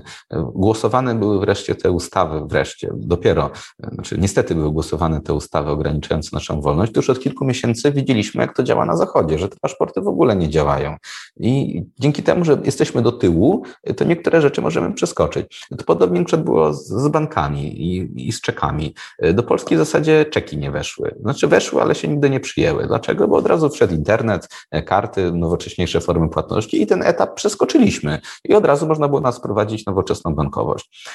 głosowane 0.54 1.14
były 1.14 1.40
wreszcie 1.40 1.74
te 1.74 1.90
ustawy, 1.90 2.42
wreszcie, 2.46 2.90
dopiero, 2.94 3.50
znaczy 3.92 4.18
niestety 4.18 4.54
były 4.54 4.72
głosowane 4.72 5.20
te 5.20 5.34
ustawy 5.34 5.70
ograniczające 5.70 6.30
naszą 6.32 6.60
wolność, 6.60 6.92
to 6.92 6.98
już 6.98 7.10
od 7.10 7.20
kilku 7.20 7.44
miesięcy 7.44 7.92
widzieliśmy, 7.92 8.42
jak 8.42 8.56
to 8.56 8.62
działa 8.62 8.86
na 8.86 8.96
Zachodzie, 8.96 9.38
że 9.38 9.48
te 9.48 9.56
paszporty 9.60 10.00
w 10.00 10.08
ogóle 10.08 10.36
nie 10.36 10.48
działają. 10.48 10.96
I 11.40 11.82
dzięki 11.98 12.22
temu, 12.22 12.44
że 12.44 12.58
jesteśmy 12.64 13.02
do 13.02 13.12
tyłu, 13.12 13.62
to 13.96 14.04
niektóre 14.04 14.40
rzeczy 14.40 14.62
możemy 14.62 14.94
przeskoczyć. 14.94 15.66
To 15.78 15.84
podobnie 15.84 16.24
było 16.38 16.72
z 16.72 17.08
bankami 17.08 17.82
i, 17.82 18.28
i 18.28 18.32
z 18.32 18.40
czekami. 18.40 18.94
Do 19.34 19.42
Polski 19.42 19.74
w 19.74 19.78
zasadzie 19.78 20.24
czeki 20.24 20.58
nie 20.58 20.70
weszły. 20.70 21.14
Znaczy 21.20 21.46
weszły, 21.46 21.82
ale 21.82 21.94
się 21.94 22.08
nigdy 22.08 22.30
nie 22.30 22.40
przyjęły. 22.40 22.86
Dlaczego? 22.86 23.28
Bo 23.28 23.36
od 23.36 23.46
razu 23.46 23.70
wszedł 23.70 23.94
internet, 23.94 24.48
karty, 24.86 25.32
nowocześniejsze 25.32 26.00
formy 26.00 26.28
płatności 26.28 26.82
i 26.82 26.86
ten 26.86 27.02
etap 27.02 27.34
przeskoczyliśmy. 27.34 28.20
I 28.44 28.54
od 28.54 28.64
razu 28.64 28.75
razu 28.76 28.86
można 28.86 29.08
było 29.08 29.20
nas 29.20 29.40
prowadzić 29.40 29.86
nowoczesną 29.86 30.34
bankowość. 30.34 31.08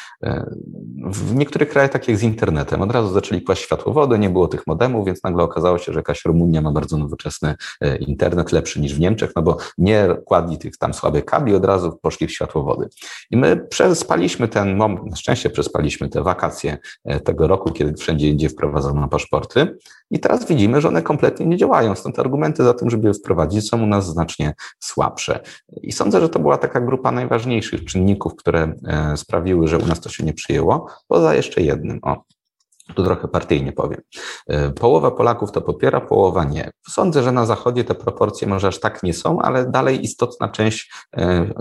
W 1.05 1.35
niektórych 1.35 1.69
krajach, 1.69 1.91
tak 1.91 2.07
jak 2.07 2.17
z 2.17 2.23
internetem, 2.23 2.81
od 2.81 2.91
razu 2.91 3.13
zaczęli 3.13 3.41
kłaść 3.41 3.63
światłowody, 3.63 4.19
nie 4.19 4.29
było 4.29 4.47
tych 4.47 4.67
modemów, 4.67 5.05
więc 5.05 5.23
nagle 5.23 5.43
okazało 5.43 5.77
się, 5.77 5.93
że 5.93 5.99
jakaś 5.99 6.25
Rumunia 6.25 6.61
ma 6.61 6.71
bardzo 6.71 6.97
nowoczesny 6.97 7.55
e, 7.81 7.97
internet, 7.97 8.51
lepszy 8.51 8.81
niż 8.81 8.95
w 8.95 8.99
Niemczech, 8.99 9.31
no 9.35 9.41
bo 9.41 9.57
nie 9.77 10.07
kładli 10.25 10.57
tych 10.57 10.77
tam 10.77 10.93
słabych 10.93 11.25
kabli, 11.25 11.55
od 11.55 11.65
razu 11.65 11.99
poszli 12.01 12.27
w 12.27 12.31
światłowody. 12.31 12.89
I 13.31 13.37
my 13.37 13.67
przespaliśmy 13.69 14.47
ten 14.47 14.77
moment, 14.77 15.05
na 15.05 15.15
szczęście 15.15 15.49
przespaliśmy 15.49 16.09
te 16.09 16.23
wakacje 16.23 16.77
e, 17.05 17.19
tego 17.19 17.47
roku, 17.47 17.71
kiedy 17.71 17.93
wszędzie 17.93 18.29
indziej 18.29 18.49
wprowadzono 18.49 19.07
paszporty 19.07 19.77
i 20.11 20.19
teraz 20.19 20.47
widzimy, 20.47 20.81
że 20.81 20.87
one 20.87 21.01
kompletnie 21.01 21.45
nie 21.45 21.57
działają. 21.57 21.95
Stąd 21.95 22.19
argumenty 22.19 22.63
za 22.63 22.73
tym, 22.73 22.89
żeby 22.89 23.07
je 23.07 23.13
wprowadzić, 23.13 23.69
są 23.69 23.83
u 23.83 23.85
nas 23.85 24.05
znacznie 24.05 24.53
słabsze. 24.79 25.39
I 25.81 25.91
sądzę, 25.91 26.21
że 26.21 26.29
to 26.29 26.39
była 26.39 26.57
taka 26.57 26.81
grupa 26.81 27.11
najważniejszych 27.11 27.85
czynników, 27.85 28.35
które 28.35 28.73
e, 28.87 29.17
sprawiły, 29.17 29.67
że 29.67 29.77
u 29.77 29.85
nas 29.85 29.99
to 29.99 30.09
się 30.09 30.23
nie 30.23 30.33
przyjęło, 30.33 30.87
poza 31.07 31.35
jeszcze 31.35 31.61
jednym. 31.61 31.99
O, 32.01 32.23
tu 32.95 33.03
trochę 33.03 33.27
partyjnie 33.27 33.71
powiem. 33.71 34.01
E, 34.47 34.71
połowa 34.71 35.11
Polaków 35.11 35.51
to 35.51 35.61
popiera, 35.61 36.01
połowa 36.01 36.43
nie. 36.43 36.71
Sądzę, 36.89 37.23
że 37.23 37.31
na 37.31 37.45
Zachodzie 37.45 37.83
te 37.83 37.95
proporcje 37.95 38.47
może 38.47 38.67
aż 38.67 38.79
tak 38.79 39.03
nie 39.03 39.13
są, 39.13 39.39
ale 39.39 39.69
dalej 39.69 40.03
istotna 40.03 40.49
część 40.49 40.91
e, 41.17 41.53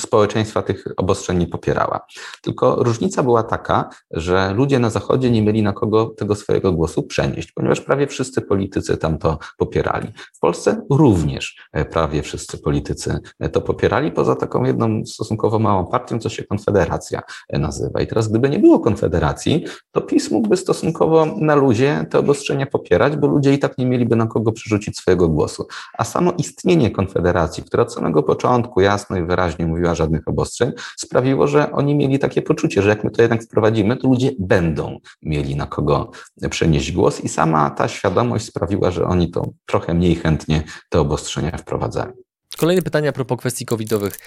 społeczeństwa 0.00 0.62
tych 0.62 0.84
obostrzeń 0.96 1.38
nie 1.38 1.46
popierała. 1.46 2.00
Tylko 2.42 2.76
różnica 2.76 3.22
była 3.22 3.42
taka, 3.42 3.88
że 4.10 4.54
ludzie 4.54 4.78
na 4.78 4.90
Zachodzie 4.90 5.30
nie 5.30 5.42
mieli 5.42 5.62
na 5.62 5.72
kogo 5.72 6.06
tego 6.06 6.34
swojego 6.34 6.72
głosu 6.72 7.02
przenieść, 7.02 7.52
ponieważ 7.52 7.80
prawie 7.80 8.06
wszyscy 8.06 8.42
politycy 8.42 8.96
tam 8.96 9.18
to 9.18 9.38
popierali. 9.58 10.08
W 10.34 10.40
Polsce 10.40 10.82
również 10.90 11.56
e, 11.72 11.84
prawie 11.84 12.22
wszyscy 12.22 12.58
politycy 12.58 13.18
to 13.52 13.60
popierali, 13.60 14.12
poza 14.12 14.36
taką 14.36 14.64
jedną 14.64 15.06
stosunkowo 15.06 15.58
małą 15.58 15.86
partią, 15.86 16.18
co 16.18 16.28
się 16.28 16.44
Konfederacja 16.44 17.22
nazywa. 17.52 18.00
I 18.00 18.06
teraz, 18.06 18.28
gdyby 18.28 18.50
nie 18.50 18.58
było 18.58 18.80
Konfederacji, 18.80 19.64
to 19.92 20.00
PiS 20.00 20.30
mógłby 20.30 20.56
stosunkowo 20.56 20.73
stosunkowo 20.74 21.26
na 21.26 21.54
luzie 21.54 22.06
te 22.10 22.18
obostrzenia 22.18 22.66
popierać, 22.66 23.16
bo 23.16 23.26
ludzie 23.26 23.54
i 23.54 23.58
tak 23.58 23.78
nie 23.78 23.86
mieliby 23.86 24.16
na 24.16 24.26
kogo 24.26 24.52
przerzucić 24.52 24.98
swojego 24.98 25.28
głosu. 25.28 25.66
A 25.98 26.04
samo 26.04 26.32
istnienie 26.38 26.90
Konfederacji, 26.90 27.64
która 27.64 27.82
od 27.82 27.94
samego 27.94 28.22
początku 28.22 28.80
jasno 28.80 29.16
i 29.16 29.22
wyraźnie 29.22 29.66
mówiła 29.66 29.94
żadnych 29.94 30.28
obostrzeń, 30.28 30.72
sprawiło, 30.96 31.46
że 31.46 31.72
oni 31.72 31.94
mieli 31.94 32.18
takie 32.18 32.42
poczucie, 32.42 32.82
że 32.82 32.88
jak 32.88 33.04
my 33.04 33.10
to 33.10 33.22
jednak 33.22 33.42
wprowadzimy, 33.42 33.96
to 33.96 34.08
ludzie 34.08 34.30
będą 34.38 34.98
mieli 35.22 35.56
na 35.56 35.66
kogo 35.66 36.10
przenieść 36.50 36.92
głos 36.92 37.20
i 37.20 37.28
sama 37.28 37.70
ta 37.70 37.88
świadomość 37.88 38.44
sprawiła, 38.44 38.90
że 38.90 39.04
oni 39.04 39.30
to 39.30 39.50
trochę 39.66 39.94
mniej 39.94 40.14
chętnie 40.14 40.62
te 40.88 41.00
obostrzenia 41.00 41.58
wprowadzają. 41.58 42.12
Kolejne 42.58 42.82
pytanie 42.82 43.08
a 43.08 43.12
propos 43.12 43.38
kwestii 43.38 43.64
covidowych. 43.66 44.18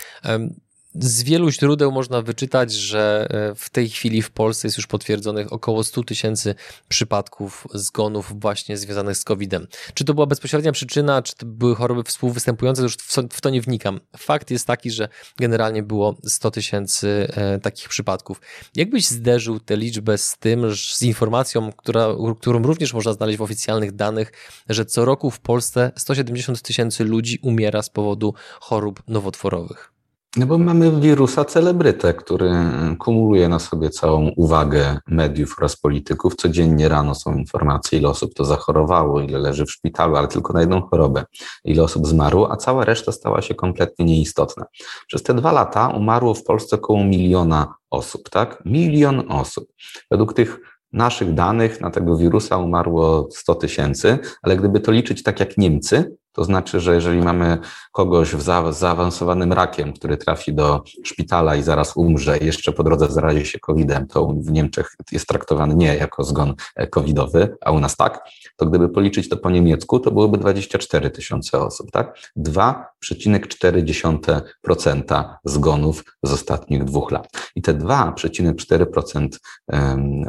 Z 1.00 1.24
wielu 1.24 1.52
źródeł 1.52 1.92
można 1.92 2.22
wyczytać, 2.22 2.74
że 2.74 3.28
e, 3.30 3.56
w 3.56 3.70
tej 3.70 3.90
chwili 3.90 4.22
w 4.22 4.32
Polsce 4.32 4.68
jest 4.68 4.78
już 4.78 4.88
potwierdzonych 4.88 5.54
około 5.54 5.84
100 5.84 6.04
tysięcy 6.04 6.56
przypadków 6.88 7.68
zgonów 7.74 8.40
właśnie 8.40 8.78
związanych 8.78 9.18
z 9.18 9.24
COVID-em. 9.24 9.68
Czy 9.94 10.06
to 10.06 10.14
była 10.14 10.26
bezpośrednia 10.26 10.72
przyczyna, 10.72 11.22
czy 11.22 11.36
to 11.36 11.46
były 11.46 11.76
choroby 11.76 12.04
współwystępujące, 12.04 12.82
już 12.82 12.96
w 13.32 13.42
to 13.42 13.50
nie 13.50 13.62
wnikam. 13.62 14.00
Fakt 14.18 14.52
jest 14.52 14.68
taki, 14.68 14.92
że 14.92 15.10
generalnie 15.38 15.84
było 15.84 16.18
100 16.24 16.52
tysięcy 16.52 17.28
e, 17.34 17.60
takich 17.60 17.90
przypadków. 17.90 18.42
Jakbyś 18.76 19.08
zderzył 19.08 19.60
tę 19.60 19.78
liczbę 19.78 20.18
z 20.18 20.38
tym, 20.38 20.76
z 20.76 21.02
informacją, 21.02 21.72
która, 21.72 22.08
którą 22.40 22.64
również 22.64 22.94
można 22.94 23.14
znaleźć 23.14 23.38
w 23.38 23.42
oficjalnych 23.42 23.92
danych, 23.92 24.32
że 24.70 24.86
co 24.86 25.06
roku 25.06 25.32
w 25.32 25.40
Polsce 25.40 25.92
170 25.96 26.62
tysięcy 26.62 27.04
ludzi 27.04 27.40
umiera 27.42 27.82
z 27.82 27.90
powodu 27.90 28.34
chorób 28.60 29.04
nowotworowych? 29.08 29.97
No 30.38 30.46
bo 30.46 30.58
mamy 30.58 31.02
wirusa 31.02 31.46
celebrytę, 31.46 32.14
który 32.14 32.52
kumuluje 33.00 33.50
na 33.50 33.60
sobie 33.60 33.90
całą 33.90 34.30
uwagę 34.36 34.98
mediów 35.08 35.56
oraz 35.58 35.76
polityków. 35.76 36.36
Codziennie 36.36 36.90
rano 36.90 37.16
są 37.16 37.36
informacje, 37.36 38.00
ile 38.00 38.10
osób 38.10 38.34
to 38.34 38.46
zachorowało, 38.46 39.22
ile 39.22 39.40
leży 39.40 39.66
w 39.66 39.72
szpitalu, 39.72 40.16
ale 40.16 40.28
tylko 40.28 40.54
na 40.54 40.60
jedną 40.60 40.82
chorobę, 40.82 41.24
ile 41.66 41.84
osób 41.84 42.08
zmarło, 42.08 42.52
a 42.52 42.56
cała 42.56 42.86
reszta 42.86 43.12
stała 43.12 43.42
się 43.42 43.56
kompletnie 43.56 44.06
nieistotna. 44.06 44.66
Przez 45.08 45.24
te 45.24 45.34
dwa 45.34 45.52
lata 45.52 45.88
umarło 45.88 46.34
w 46.34 46.44
Polsce 46.44 46.76
około 46.76 47.04
miliona 47.04 47.76
osób, 47.90 48.30
tak? 48.30 48.62
Milion 48.66 49.32
osób. 49.32 49.68
Według 50.12 50.34
tych 50.34 50.60
naszych 50.94 51.34
danych 51.34 51.82
na 51.82 51.92
tego 51.92 52.18
wirusa 52.18 52.58
umarło 52.58 53.28
100 53.32 53.56
tysięcy, 53.56 54.20
ale 54.42 54.58
gdyby 54.58 54.80
to 54.80 54.92
liczyć 54.92 55.24
tak 55.24 55.40
jak 55.40 55.58
Niemcy, 55.58 56.18
to 56.38 56.44
znaczy, 56.44 56.80
że 56.80 56.96
jeżeli 56.96 57.22
mamy 57.22 57.58
kogoś 57.92 58.30
z 58.30 58.78
zaawansowanym 58.78 59.54
rakiem, 59.54 59.94
który 59.94 60.18
trafi 60.18 60.54
do 60.54 60.84
szpitala 61.04 61.56
i 61.56 61.64
zaraz 61.64 61.98
umrze, 61.98 62.38
jeszcze 62.38 62.72
po 62.72 62.84
drodze 62.84 63.12
zarazi 63.12 63.46
się 63.46 63.60
COVID-em, 63.60 64.08
to 64.08 64.28
w 64.28 64.52
Niemczech 64.52 64.96
jest 65.12 65.28
traktowany 65.28 65.76
nie 65.76 65.96
jako 65.96 66.24
zgon 66.24 66.54
e, 66.76 66.88
covidowy, 66.88 67.58
a 67.62 67.72
u 67.72 67.80
nas 67.80 67.96
tak, 67.96 68.30
to 68.56 68.66
gdyby 68.66 68.90
policzyć 68.90 69.30
to 69.30 69.38
po 69.38 69.50
niemiecku, 69.50 70.00
to 70.00 70.12
byłoby 70.12 70.38
24 70.38 71.10
tysiące 71.10 71.60
osób, 71.60 71.92
tak? 71.92 72.18
2,4% 72.38 75.24
zgonów 75.46 76.04
z 76.24 76.34
ostatnich 76.34 76.84
dwóch 76.84 77.12
lat. 77.12 77.28
I 77.56 77.62
te 77.62 77.74
2,4% 77.74 79.28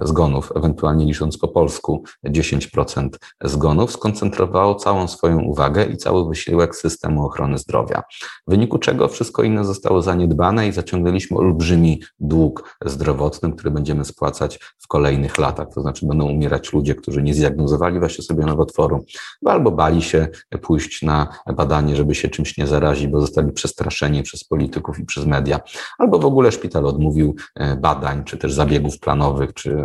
zgonów, 0.03 0.53
ewentualnie 0.57 1.05
licząc 1.05 1.39
po 1.39 1.49
polsku 1.49 2.05
10% 2.27 3.09
zgonów, 3.45 3.93
skoncentrowało 3.93 4.75
całą 4.75 5.09
swoją 5.09 5.41
uwagę 5.41 5.85
i 5.85 5.98
cały 5.99 6.29
wysiłek 6.29 6.77
systemu 6.77 7.27
ochrony 7.27 7.59
zdrowia. 7.59 8.03
W 8.47 8.51
wyniku 8.51 8.79
czego 8.79 9.09
wszystko 9.09 9.43
inne 9.43 9.65
zostało 9.65 10.03
zaniedbane 10.03 10.69
i 10.69 10.73
zaciągnęliśmy 10.73 11.37
olbrzymi 11.37 12.03
dług 12.21 12.79
zdrowotny, 12.85 13.53
który 13.53 13.71
będziemy 13.71 14.05
spłacać 14.05 14.59
w 14.79 14.89
kolejnych 14.89 15.39
latach. 15.39 15.69
To 15.75 15.81
znaczy 15.81 16.07
będą 16.07 16.31
umierać 16.31 16.73
ludzie, 16.73 16.95
którzy 16.95 17.23
nie 17.23 17.35
zdiagnozowali 17.35 17.99
właśnie 17.99 18.25
sobie 18.25 18.47
nowotworu, 18.47 19.05
albo 19.45 19.71
bali 19.71 20.03
się 20.03 20.29
pójść 20.63 21.03
na 21.03 21.29
badanie, 21.57 21.97
żeby 21.97 22.15
się 22.15 22.29
czymś 22.29 22.59
nie 22.59 22.67
zarazić, 22.67 23.07
bo 23.07 23.21
zostali 23.21 23.53
przestraszeni 23.53 24.23
przez 24.23 24.45
polityków 24.45 24.99
i 24.99 25.05
przez 25.05 25.27
media, 25.27 25.61
albo 25.99 26.19
w 26.19 26.25
ogóle 26.25 26.53
szpital 26.53 26.87
odmówił 26.87 27.35
e, 27.55 27.77
badań, 27.77 28.25
czy 28.25 28.39
też 28.39 28.53
zabiegów 28.53 28.99
planowych, 28.99 29.55
czy 29.55 29.77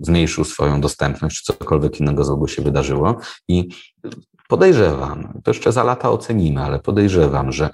zmniejszył 0.00 0.44
swoją 0.44 0.80
dostępność, 0.80 1.36
czy 1.36 1.44
cokolwiek 1.44 2.00
innego 2.00 2.24
złego 2.24 2.46
się 2.46 2.62
wydarzyło. 2.62 3.16
I 3.48 3.68
Podejrzewam, 4.48 5.40
to 5.44 5.50
jeszcze 5.50 5.72
za 5.72 5.84
lata 5.84 6.10
ocenimy, 6.10 6.60
ale 6.60 6.78
podejrzewam, 6.78 7.52
że 7.52 7.70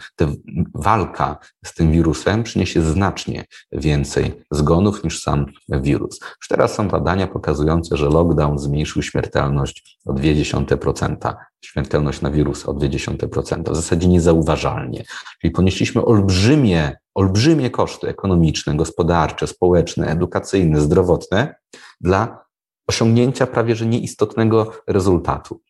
walka 0.75 1.39
z 1.65 1.75
tym 1.75 1.93
wirusem 1.93 2.43
przyniesie 2.43 2.83
znacznie 2.83 3.45
więcej 3.73 4.45
zgonów 4.51 5.05
niż 5.05 5.23
sam 5.23 5.47
wirus. 5.69 6.21
Już 6.21 6.49
teraz 6.49 6.75
są 6.75 6.89
badania 6.89 7.27
pokazujące, 7.27 7.97
że 7.97 8.07
lockdown 8.07 8.59
zmniejszył 8.59 9.03
śmiertelność 9.03 9.99
o 10.07 10.13
0,2%, 10.13 11.35
śmiertelność 11.65 12.21
na 12.21 12.31
wirusa 12.31 12.69
o 12.69 12.75
0,2%, 12.75 13.73
w 13.73 13.77
zasadzie 13.77 14.09
niezauważalnie. 14.09 15.05
Czyli 15.41 15.51
ponieśliśmy 15.51 16.05
olbrzymie, 16.05 16.97
olbrzymie 17.15 17.71
koszty 17.71 18.09
ekonomiczne, 18.09 18.77
gospodarcze, 18.77 19.47
społeczne, 19.47 20.07
edukacyjne, 20.07 20.81
zdrowotne 20.81 21.55
dla 22.01 22.45
osiągnięcia 22.89 23.47
prawie 23.47 23.77
że 23.77 23.87
nieistotnego 23.87 24.73
rezultatu. 24.87 25.61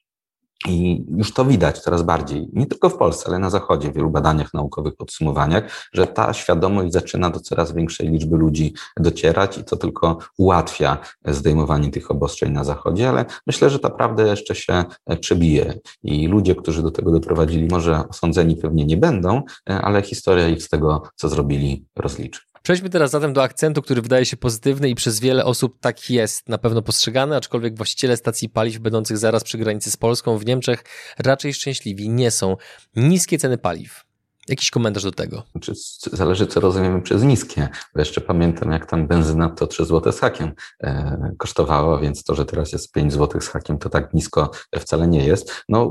I 0.69 1.05
już 1.17 1.35
to 1.35 1.45
widać 1.45 1.79
coraz 1.79 2.03
bardziej, 2.03 2.49
nie 2.53 2.67
tylko 2.67 2.89
w 2.89 2.97
Polsce, 2.97 3.29
ale 3.29 3.39
na 3.39 3.51
Zachodzie, 3.51 3.91
w 3.91 3.95
wielu 3.95 4.11
badaniach 4.11 4.55
naukowych, 4.55 4.97
podsumowaniach, 4.97 5.89
że 5.93 6.07
ta 6.07 6.33
świadomość 6.33 6.93
zaczyna 6.93 7.31
do 7.31 7.41
coraz 7.41 7.73
większej 7.73 8.09
liczby 8.09 8.37
ludzi 8.37 8.75
docierać 8.97 9.59
i 9.59 9.65
to 9.65 9.77
tylko 9.77 10.19
ułatwia 10.39 10.99
zdejmowanie 11.25 11.91
tych 11.91 12.11
obostrzeń 12.11 12.53
na 12.53 12.65
Zachodzie, 12.65 13.09
ale 13.09 13.25
myślę, 13.47 13.71
że 13.71 13.79
ta 13.79 13.91
prawda 13.91 14.23
jeszcze 14.23 14.55
się 14.55 14.85
przebije 15.21 15.75
i 16.03 16.27
ludzie, 16.29 16.55
którzy 16.55 16.83
do 16.83 16.91
tego 16.91 17.11
doprowadzili, 17.11 17.69
może 17.69 18.09
osądzeni 18.09 18.57
pewnie 18.57 18.85
nie 18.85 18.97
będą, 18.97 19.43
ale 19.67 20.03
historia 20.03 20.49
ich 20.49 20.63
z 20.63 20.69
tego, 20.69 21.03
co 21.15 21.29
zrobili, 21.29 21.85
rozliczy. 21.97 22.50
Przejdźmy 22.63 22.91
teraz 22.91 23.11
zatem 23.11 23.33
do 23.33 23.43
akcentu, 23.43 23.83
który 23.83 24.03
wydaje 24.03 24.27
się 24.27 24.37
pozytywny 24.37 24.89
i 24.89 24.95
przez 24.95 25.21
wiele 25.21 25.45
osób 25.45 25.81
tak 25.81 26.11
jest 26.11 26.49
na 26.49 26.59
pewno 26.59 26.83
postrzegany, 26.83 27.37
aczkolwiek 27.37 27.77
właściciele 27.77 28.17
stacji 28.17 28.49
paliw 28.49 28.79
będących 28.79 29.19
zaraz 29.19 29.45
przy 29.45 29.59
granicy 29.59 29.91
z 29.91 29.97
Polską 29.97 30.39
w 30.39 30.47
Niemczech 30.47 30.85
raczej 31.19 31.55
szczęśliwi 31.55 32.09
nie 32.09 32.31
są. 32.31 32.57
Niskie 32.97 33.39
ceny 33.39 33.59
paliw. 33.59 34.10
Jakiś 34.51 34.71
komentarz 34.71 35.03
do 35.03 35.13
tego? 35.13 35.43
Znaczy, 35.53 35.73
zależy, 36.13 36.47
co 36.47 36.61
rozumiemy 36.61 37.03
przez 37.03 37.23
niskie. 37.23 37.69
Jeszcze 37.97 38.21
pamiętam, 38.21 38.73
jak 38.73 38.87
tam 38.87 39.07
benzyna 39.07 39.49
to 39.49 39.67
3 39.67 39.85
zł 39.85 40.13
z 40.13 40.21
hakiem 40.21 40.53
e, 40.83 41.35
kosztowała, 41.39 41.99
więc 41.99 42.25
to, 42.25 42.35
że 42.35 42.45
teraz 42.45 42.73
jest 42.73 42.93
5 42.93 43.13
zł 43.13 43.41
z 43.41 43.49
hakiem, 43.49 43.79
to 43.79 43.89
tak 43.89 44.15
nisko 44.15 44.51
wcale 44.79 45.09
nie 45.09 45.27
jest. 45.27 45.65
No, 45.69 45.85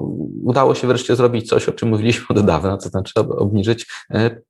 udało 0.44 0.76
się 0.76 0.88
wreszcie 0.88 1.16
zrobić 1.16 1.50
coś, 1.50 1.70
o 1.70 1.72
czym 1.72 1.90
mówiliśmy 1.90 2.26
od 2.30 2.46
dawna, 2.46 2.78
to 2.78 2.90
znaczy 2.90 3.14
obniżyć 3.20 3.86
e, 4.12 4.42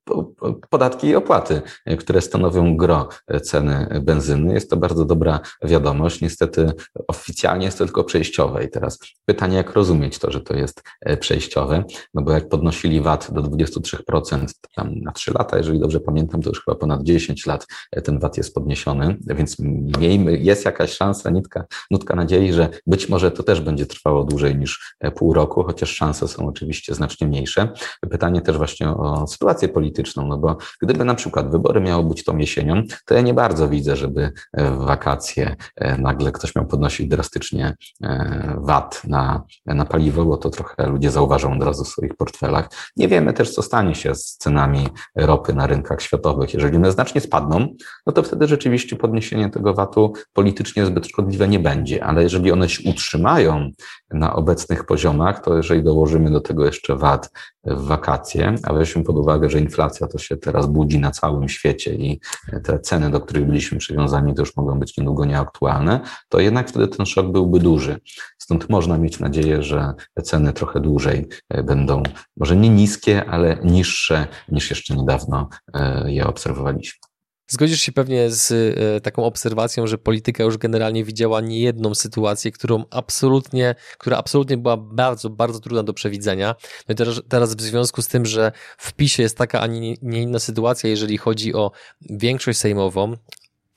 podatki 0.70 1.08
i 1.08 1.16
opłaty, 1.16 1.62
e, 1.86 1.98
które 1.98 2.22
stanowią 2.22 2.78
gro 2.78 3.10
ceny 3.44 4.02
benzyny. 4.02 4.54
Jest 4.54 4.70
to 4.70 4.78
bardzo 4.78 5.06
dobra 5.06 5.40
wiadomość. 5.64 6.22
Niestety 6.22 6.72
oficjalnie 7.08 7.66
jest 7.66 7.78
to 7.78 7.86
tylko 7.86 8.04
przejściowe. 8.04 8.64
I 8.64 8.70
teraz 8.70 9.00
pytanie, 9.26 9.58
jak 9.58 9.74
rozumieć 9.74 10.20
to, 10.20 10.32
że 10.32 10.42
to 10.42 10.56
jest 10.56 10.84
e, 11.02 11.18
przejściowe? 11.18 11.84
No 12.14 12.22
bo 12.22 12.32
jak 12.32 12.50
podnosili 12.50 13.02
VAT 13.02 13.34
do 13.34 13.42
23 13.42 13.99
3% 14.12 14.46
tam 14.76 14.96
na 14.96 15.12
3 15.12 15.34
lata, 15.34 15.58
jeżeli 15.58 15.80
dobrze 15.80 16.00
pamiętam, 16.00 16.42
to 16.42 16.50
już 16.50 16.64
chyba 16.66 16.76
ponad 16.76 17.04
10 17.04 17.46
lat 17.46 17.68
ten 18.04 18.20
VAT 18.20 18.38
jest 18.38 18.54
podniesiony, 18.54 19.18
więc 19.26 19.60
miejmy, 20.00 20.38
jest 20.38 20.66
jakaś 20.66 20.92
szansa, 20.92 21.30
nitka, 21.30 21.66
nutka 21.92 22.16
nadziei, 22.16 22.54
że 22.54 22.70
być 22.88 23.10
może 23.10 23.32
to 23.32 23.44
też 23.44 23.62
będzie 23.62 23.86
trwało 23.86 24.24
dłużej 24.24 24.56
niż 24.56 24.96
pół 25.16 25.34
roku, 25.34 25.64
chociaż 25.64 25.96
szanse 25.96 26.28
są 26.28 26.48
oczywiście 26.48 26.96
znacznie 26.96 27.28
mniejsze. 27.28 27.70
Pytanie 28.10 28.42
też 28.42 28.58
właśnie 28.58 28.90
o 28.90 29.28
sytuację 29.28 29.70
polityczną, 29.70 30.28
no 30.28 30.38
bo 30.38 30.58
gdyby 30.82 31.06
na 31.06 31.16
przykład 31.16 31.52
wybory 31.52 31.82
miały 31.82 32.04
być 32.04 32.24
tą 32.24 32.38
jesienią, 32.38 32.84
to 33.06 33.14
ja 33.14 33.22
nie 33.22 33.34
bardzo 33.34 33.70
widzę, 33.70 33.96
żeby 33.96 34.32
w 34.54 34.78
wakacje 34.86 35.56
e, 35.76 35.98
nagle 35.98 36.32
ktoś 36.32 36.56
miał 36.56 36.66
podnosić 36.66 37.08
drastycznie 37.08 37.76
e, 38.04 38.56
VAT 38.58 39.02
na, 39.08 39.44
na 39.66 39.86
paliwo, 39.86 40.26
bo 40.26 40.38
to 40.38 40.50
trochę 40.50 40.88
ludzie 40.88 41.12
zauważą 41.12 41.54
od 41.54 41.64
razu 41.64 41.84
w 41.84 41.88
swoich 41.88 42.16
portfelach. 42.16 42.70
Nie 42.98 43.08
wiemy 43.08 43.34
też, 43.34 43.54
co 43.54 43.62
stanie 43.62 43.79
się 43.96 44.16
z 44.16 44.38
cenami 44.38 44.88
ropy 45.16 45.54
na 45.54 45.68
rynkach 45.68 46.02
światowych. 46.02 46.54
Jeżeli 46.54 46.78
one 46.78 46.92
znacznie 46.92 47.22
spadną, 47.22 47.68
no 48.06 48.14
to 48.14 48.24
wtedy 48.24 48.48
rzeczywiście 48.48 48.96
podniesienie 48.96 49.50
tego 49.50 49.74
VAT-u 49.74 50.14
politycznie 50.34 50.86
zbyt 50.86 51.08
szkodliwe 51.08 51.48
nie 51.48 51.60
będzie, 51.60 52.04
ale 52.04 52.24
jeżeli 52.24 52.52
one 52.52 52.70
się 52.70 52.90
utrzymają 52.90 53.70
na 54.12 54.34
obecnych 54.36 54.86
poziomach, 54.86 55.44
to 55.44 55.58
jeżeli 55.58 55.84
dołożymy 55.84 56.32
do 56.32 56.42
tego 56.42 56.66
jeszcze 56.66 56.96
VAT 56.96 57.30
w 57.66 57.86
wakacje, 57.86 58.56
a 58.64 58.74
weźmy 58.74 59.04
pod 59.04 59.18
uwagę, 59.18 59.50
że 59.50 59.60
inflacja 59.60 60.08
to 60.08 60.18
się 60.18 60.38
teraz 60.38 60.68
budzi 60.68 61.00
na 61.00 61.12
całym 61.12 61.50
świecie 61.50 61.96
i 61.96 62.20
te 62.64 62.80
ceny, 62.80 63.12
do 63.12 63.22
których 63.22 63.46
byliśmy 63.46 63.78
przywiązani, 63.78 64.34
to 64.34 64.42
już 64.42 64.56
mogą 64.56 64.80
być 64.80 64.98
niedługo 64.98 65.26
nieaktualne, 65.26 66.00
to 66.30 66.40
jednak 66.40 66.70
wtedy 66.70 66.88
ten 66.88 67.06
szok 67.06 67.32
byłby 67.32 67.60
duży. 67.60 68.00
Stąd 68.38 68.70
można 68.70 68.98
mieć 68.98 69.20
nadzieję, 69.20 69.64
że 69.64 69.94
te 70.14 70.22
ceny 70.22 70.54
trochę 70.54 70.80
dłużej 70.80 71.28
e, 71.50 71.64
będą, 71.64 72.04
może 72.38 72.56
nie 72.56 72.70
niskie, 72.70 73.26
ale 73.26 73.58
niższe 73.64 74.28
niż 74.50 74.70
jeszcze 74.70 74.96
niedawno 74.96 75.50
e, 75.74 76.12
je 76.12 76.28
obserwowaliśmy. 76.28 77.09
Zgodzisz 77.50 77.82
się 77.82 77.92
pewnie 77.92 78.32
z 78.32 78.52
e, 78.52 79.02
taką 79.02 79.24
obserwacją, 79.24 79.88
że 79.88 79.98
polityka 79.98 80.44
już 80.44 80.58
generalnie 80.58 81.04
widziała 81.04 81.42
niejedną 81.42 81.96
sytuację, 81.96 82.52
którą 82.52 82.86
absolutnie, 82.90 83.76
która 83.98 84.18
absolutnie 84.18 84.58
była 84.58 84.78
bardzo, 84.78 85.30
bardzo 85.30 85.60
trudna 85.60 85.84
do 85.84 85.94
przewidzenia. 85.94 86.56
No 86.88 86.94
i 86.94 86.96
teraz, 86.96 87.22
teraz 87.30 87.56
w 87.56 87.62
związku 87.62 88.02
z 88.02 88.08
tym, 88.08 88.26
że 88.26 88.52
w 88.78 88.94
PiSie 88.94 89.24
jest 89.24 89.38
taka, 89.38 89.62
a 89.62 89.68
nie, 89.68 89.96
nie 90.02 90.22
inna 90.22 90.40
sytuacja, 90.40 90.90
jeżeli 90.90 91.18
chodzi 91.18 91.54
o 91.54 91.72
większość 92.10 92.60
sejmową, 92.60 93.16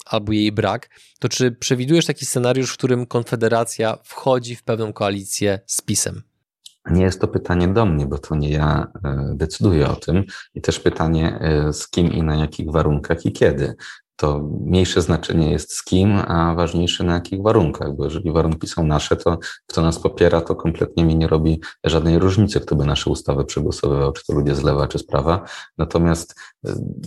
albo 0.04 0.32
jej 0.32 0.52
brak, 0.52 0.90
to 1.18 1.28
czy 1.28 1.52
przewidujesz 1.52 2.06
taki 2.06 2.26
scenariusz, 2.26 2.70
w 2.70 2.76
którym 2.76 3.06
Konfederacja 3.06 3.98
wchodzi 4.04 4.56
w 4.56 4.62
pewną 4.62 4.92
koalicję 4.92 5.60
z 5.66 5.82
PiSem? 5.82 6.31
Nie 6.90 7.02
jest 7.02 7.20
to 7.20 7.28
pytanie 7.28 7.68
do 7.68 7.86
mnie, 7.86 8.06
bo 8.06 8.18
to 8.18 8.36
nie 8.36 8.50
ja 8.50 8.92
decyduję 9.34 9.88
o 9.88 9.96
tym. 9.96 10.24
I 10.54 10.60
też 10.60 10.80
pytanie 10.80 11.40
z 11.72 11.88
kim 11.88 12.12
i 12.12 12.22
na 12.22 12.36
jakich 12.36 12.70
warunkach 12.70 13.26
i 13.26 13.32
kiedy. 13.32 13.74
To 14.16 14.48
mniejsze 14.66 15.02
znaczenie 15.02 15.50
jest 15.50 15.72
z 15.72 15.84
kim, 15.84 16.18
a 16.28 16.54
ważniejsze 16.54 17.04
na 17.04 17.14
jakich 17.14 17.42
warunkach, 17.42 17.96
bo 17.96 18.04
jeżeli 18.04 18.32
warunki 18.32 18.66
są 18.66 18.86
nasze, 18.86 19.16
to 19.16 19.38
kto 19.66 19.82
nas 19.82 19.98
popiera, 19.98 20.40
to 20.40 20.56
kompletnie 20.56 21.04
mi 21.04 21.16
nie 21.16 21.26
robi 21.26 21.60
żadnej 21.84 22.18
różnicy, 22.18 22.60
kto 22.60 22.76
by 22.76 22.84
nasze 22.84 23.10
ustawy 23.10 23.44
przegłosowywał, 23.44 24.12
czy 24.12 24.26
to 24.26 24.32
ludzie 24.32 24.54
z 24.54 24.62
lewa, 24.62 24.88
czy 24.88 24.98
z 24.98 25.06
prawa. 25.06 25.44
Natomiast 25.78 26.30
e, 26.30 26.34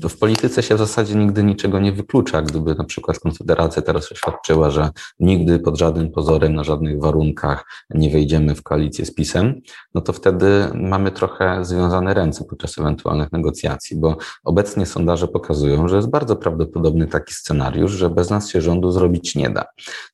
w 0.09 0.17
polityce 0.19 0.63
się 0.63 0.75
w 0.75 0.77
zasadzie 0.77 1.15
nigdy 1.15 1.43
niczego 1.43 1.79
nie 1.79 1.91
wyklucza. 1.91 2.41
Gdyby 2.41 2.75
na 2.75 2.83
przykład 2.83 3.19
Konfederacja 3.19 3.81
teraz 3.81 4.11
oświadczyła, 4.11 4.69
że 4.69 4.89
nigdy 5.19 5.59
pod 5.59 5.77
żadnym 5.77 6.11
pozorem, 6.11 6.55
na 6.55 6.63
żadnych 6.63 6.99
warunkach 7.01 7.65
nie 7.89 8.09
wejdziemy 8.09 8.55
w 8.55 8.63
koalicję 8.63 9.05
z 9.05 9.13
PiSem, 9.13 9.61
no 9.93 10.01
to 10.01 10.13
wtedy 10.13 10.67
mamy 10.73 11.11
trochę 11.11 11.65
związane 11.65 12.13
ręce 12.13 12.45
podczas 12.49 12.77
ewentualnych 12.77 13.31
negocjacji, 13.31 13.97
bo 13.97 14.17
obecnie 14.43 14.85
sondaże 14.85 15.27
pokazują, 15.27 15.87
że 15.87 15.95
jest 15.95 16.09
bardzo 16.09 16.35
prawdopodobny 16.35 17.07
taki 17.07 17.33
scenariusz, 17.33 17.91
że 17.91 18.09
bez 18.09 18.29
nas 18.29 18.49
się 18.49 18.61
rządu 18.61 18.91
zrobić 18.91 19.35
nie 19.35 19.49
da. 19.49 19.65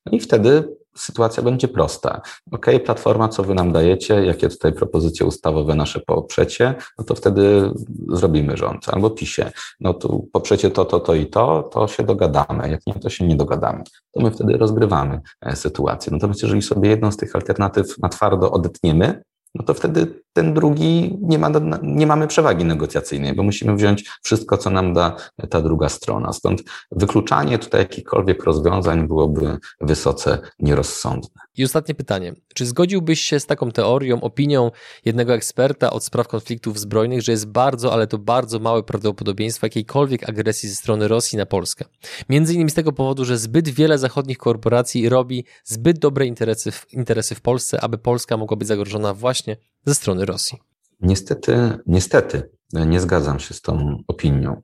No 0.06 0.12
i 0.12 0.20
wtedy 0.20 0.81
sytuacja 0.96 1.42
będzie 1.42 1.68
prosta. 1.68 2.20
OK, 2.52 2.66
platforma, 2.84 3.28
co 3.28 3.42
wy 3.42 3.54
nam 3.54 3.72
dajecie, 3.72 4.24
jakie 4.24 4.48
tutaj 4.48 4.72
propozycje 4.72 5.26
ustawowe 5.26 5.74
nasze 5.74 6.00
poprzecie, 6.00 6.74
no 6.98 7.04
to 7.04 7.14
wtedy 7.14 7.70
zrobimy 8.08 8.56
rząd. 8.56 8.88
Albo 8.88 9.10
pisie, 9.10 9.52
no 9.80 9.94
tu 9.94 10.28
poprzecie 10.32 10.70
to, 10.70 10.84
to, 10.84 11.00
to 11.00 11.14
i 11.14 11.26
to, 11.26 11.62
to 11.62 11.88
się 11.88 12.02
dogadamy. 12.02 12.70
Jak 12.70 12.86
nie, 12.86 12.94
to 12.94 13.10
się 13.10 13.26
nie 13.26 13.36
dogadamy. 13.36 13.82
To 14.12 14.22
my 14.22 14.30
wtedy 14.30 14.56
rozgrywamy 14.56 15.20
e, 15.40 15.56
sytuację. 15.56 16.12
Natomiast 16.12 16.42
jeżeli 16.42 16.62
sobie 16.62 16.90
jedną 16.90 17.12
z 17.12 17.16
tych 17.16 17.36
alternatyw 17.36 17.98
na 17.98 18.08
twardo 18.08 18.50
odetniemy, 18.50 19.22
no 19.54 19.64
to 19.64 19.74
wtedy 19.74 20.22
ten 20.32 20.54
drugi 20.54 21.18
nie, 21.20 21.38
ma, 21.38 21.50
nie 21.82 22.06
mamy 22.06 22.26
przewagi 22.26 22.64
negocjacyjnej, 22.64 23.34
bo 23.34 23.42
musimy 23.42 23.76
wziąć 23.76 24.10
wszystko, 24.22 24.56
co 24.56 24.70
nam 24.70 24.94
da 24.94 25.16
ta 25.50 25.60
druga 25.62 25.88
strona. 25.88 26.32
Stąd 26.32 26.62
wykluczanie 26.90 27.58
tutaj 27.58 27.80
jakichkolwiek 27.80 28.44
rozwiązań 28.44 29.08
byłoby 29.08 29.58
wysoce 29.80 30.38
nierozsądne. 30.58 31.41
I 31.56 31.64
ostatnie 31.64 31.94
pytanie. 31.94 32.34
Czy 32.54 32.66
zgodziłbyś 32.66 33.20
się 33.20 33.40
z 33.40 33.46
taką 33.46 33.70
teorią, 33.70 34.20
opinią 34.20 34.70
jednego 35.04 35.34
eksperta 35.34 35.90
od 35.90 36.04
spraw 36.04 36.28
konfliktów 36.28 36.78
zbrojnych, 36.78 37.22
że 37.22 37.32
jest 37.32 37.46
bardzo, 37.46 37.92
ale 37.92 38.06
to 38.06 38.18
bardzo 38.18 38.58
małe 38.58 38.82
prawdopodobieństwo 38.82 39.66
jakiejkolwiek 39.66 40.28
agresji 40.28 40.68
ze 40.68 40.74
strony 40.74 41.08
Rosji 41.08 41.38
na 41.38 41.46
Polskę? 41.46 41.84
Między 42.28 42.54
innymi 42.54 42.70
z 42.70 42.74
tego 42.74 42.92
powodu, 42.92 43.24
że 43.24 43.38
zbyt 43.38 43.68
wiele 43.68 43.98
zachodnich 43.98 44.38
korporacji 44.38 45.08
robi 45.08 45.44
zbyt 45.64 45.98
dobre 45.98 46.26
interesy 46.26 46.70
w, 46.70 46.86
interesy 46.92 47.34
w 47.34 47.40
Polsce, 47.40 47.80
aby 47.80 47.98
Polska 47.98 48.36
mogła 48.36 48.56
być 48.56 48.68
zagrożona 48.68 49.14
właśnie 49.14 49.56
ze 49.86 49.94
strony 49.94 50.24
Rosji. 50.24 50.58
Niestety, 51.00 51.78
niestety, 51.86 52.50
nie 52.72 53.00
zgadzam 53.00 53.40
się 53.40 53.54
z 53.54 53.60
tą 53.60 54.02
opinią. 54.08 54.62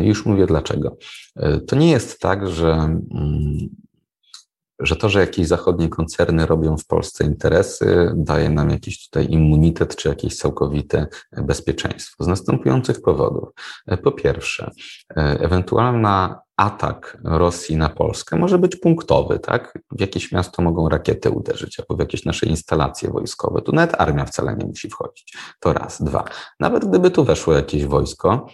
Już 0.00 0.26
mówię 0.26 0.46
dlaczego. 0.46 0.96
To 1.66 1.76
nie 1.76 1.90
jest 1.90 2.20
tak, 2.20 2.48
że 2.48 2.72
mm, 2.72 3.68
że 4.80 4.96
to, 4.96 5.08
że 5.08 5.20
jakieś 5.20 5.46
zachodnie 5.46 5.88
koncerny 5.88 6.46
robią 6.46 6.76
w 6.76 6.86
Polsce 6.86 7.24
interesy, 7.24 8.12
daje 8.16 8.50
nam 8.50 8.70
jakiś 8.70 9.08
tutaj 9.08 9.26
immunitet 9.30 9.96
czy 9.96 10.08
jakieś 10.08 10.36
całkowite 10.36 11.06
bezpieczeństwo 11.32 12.24
z 12.24 12.26
następujących 12.26 13.02
powodów. 13.02 13.48
Po 14.02 14.12
pierwsze, 14.12 14.70
ewentualna 15.16 16.40
atak 16.56 17.18
Rosji 17.24 17.76
na 17.76 17.88
Polskę 17.88 18.36
może 18.36 18.58
być 18.58 18.76
punktowy, 18.76 19.38
tak? 19.38 19.78
W 19.90 20.00
jakieś 20.00 20.32
miasto 20.32 20.62
mogą 20.62 20.88
rakiety 20.88 21.30
uderzyć, 21.30 21.80
albo 21.80 21.96
w 21.96 22.00
jakieś 22.00 22.24
nasze 22.24 22.46
instalacje 22.46 23.10
wojskowe. 23.10 23.62
Tu 23.62 23.72
nawet 23.72 24.00
armia 24.00 24.24
wcale 24.24 24.56
nie 24.56 24.66
musi 24.66 24.90
wchodzić. 24.90 25.36
To 25.60 25.72
raz. 25.72 26.02
Dwa. 26.02 26.24
Nawet 26.60 26.84
gdyby 26.84 27.10
tu 27.10 27.24
weszło 27.24 27.54
jakieś 27.54 27.86
wojsko, 27.86 28.46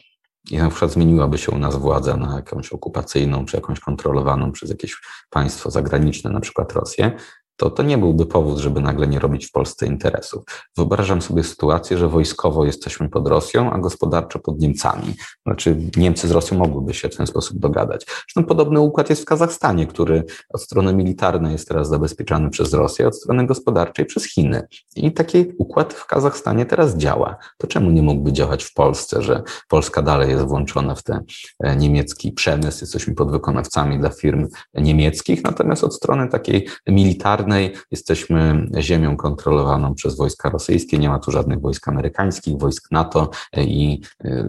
i 0.50 0.59
na 0.59 0.70
przykład 0.70 0.92
zmieniłaby 0.92 1.38
się 1.38 1.52
u 1.52 1.59
nas 1.59 1.76
władza 1.76 2.16
na 2.16 2.37
jakąś 2.37 2.72
okupacyjną, 2.72 3.44
czy 3.44 3.57
jakąś 3.57 3.80
kontrolowaną 3.80 4.52
przez 4.52 4.70
jakieś 4.70 4.96
państwo 5.30 5.70
zagraniczne, 5.70 6.30
na 6.30 6.40
przykład 6.40 6.72
Rosję, 6.72 7.12
to 7.57 7.71
to 7.71 7.83
nie 7.83 7.99
byłby 7.99 8.27
powód, 8.27 8.59
żeby 8.59 8.81
nagle 8.81 9.07
nie 9.07 9.19
robić 9.19 9.47
w 9.47 9.53
Polsce 9.53 9.87
interesów. 9.87 10.45
Wyobrażam 10.77 11.23
sobie 11.23 11.43
sytuację, 11.45 11.99
że 11.99 12.09
wojskowo 12.09 12.64
jesteśmy 12.64 13.09
pod 13.09 13.29
Rosją, 13.29 13.73
a 13.73 13.79
gospodarczo 13.79 14.38
pod 14.38 14.61
Niemcami. 14.61 15.14
Znaczy 15.47 15.77
Niemcy 15.97 16.29
z 16.29 16.31
Rosją 16.31 16.59
mogłyby 16.59 16.95
się 16.95 17.09
w 17.09 17.17
ten 17.17 17.27
sposób 17.27 17.59
dogadać. 17.59 18.07
Zresztą 18.07 18.45
podobny 18.45 18.81
układ 18.81 19.11
jest 19.11 19.23
w 19.23 19.25
Kazachstanie, 19.25 19.87
który 19.87 20.25
od 20.49 20.62
strony 20.62 20.95
militarnej 20.95 21.53
jest 21.53 21.69
teraz 21.69 21.88
zabezpieczany 21.88 22.51
przez 22.51 22.73
Rosję, 22.73 23.09
od 23.09 23.17
strony 23.17 23.47
gospodarczej 23.47 24.07
przez 24.07 24.25
Chiny. 24.25 24.67
I 24.97 25.12
taki 25.12 25.45
układ 25.59 25.95
w 25.95 26.07
Kazachstanie 26.07 26.67
teraz 26.67 26.97
działa. 26.97 27.37
To 27.59 27.67
czemu 27.67 27.90
nie 27.90 28.03
mógłby 28.03 28.33
działać 28.33 28.64
w 28.64 28.75
Polsce, 28.75 29.23
że 29.23 29.43
Polska 29.69 30.03
dalej 30.03 30.31
jest 30.31 30.45
włączona 30.45 30.95
w 30.95 31.03
ten 31.03 31.25
e, 31.61 31.77
niemiecki 31.77 32.33
przemysł, 32.33 32.79
jesteśmy 32.81 33.14
podwykonawcami 33.14 33.99
dla 33.99 34.11
firm 34.11 34.49
niemieckich, 34.75 35.45
natomiast 35.45 35.85
od 35.85 35.95
strony 35.95 36.29
takiej 36.29 36.69
militarnej 36.87 37.43
jesteśmy 37.90 38.68
ziemią 38.78 39.16
kontrolowaną 39.16 39.94
przez 39.94 40.16
wojska 40.16 40.50
rosyjskie, 40.50 40.98
nie 40.98 41.09
ma 41.09 41.18
tu 41.18 41.30
żadnych 41.30 41.61
wojsk 41.61 41.88
amerykańskich, 41.88 42.59
wojsk 42.59 42.90
NATO 42.90 43.30
i 43.57 44.00
y, 44.24 44.44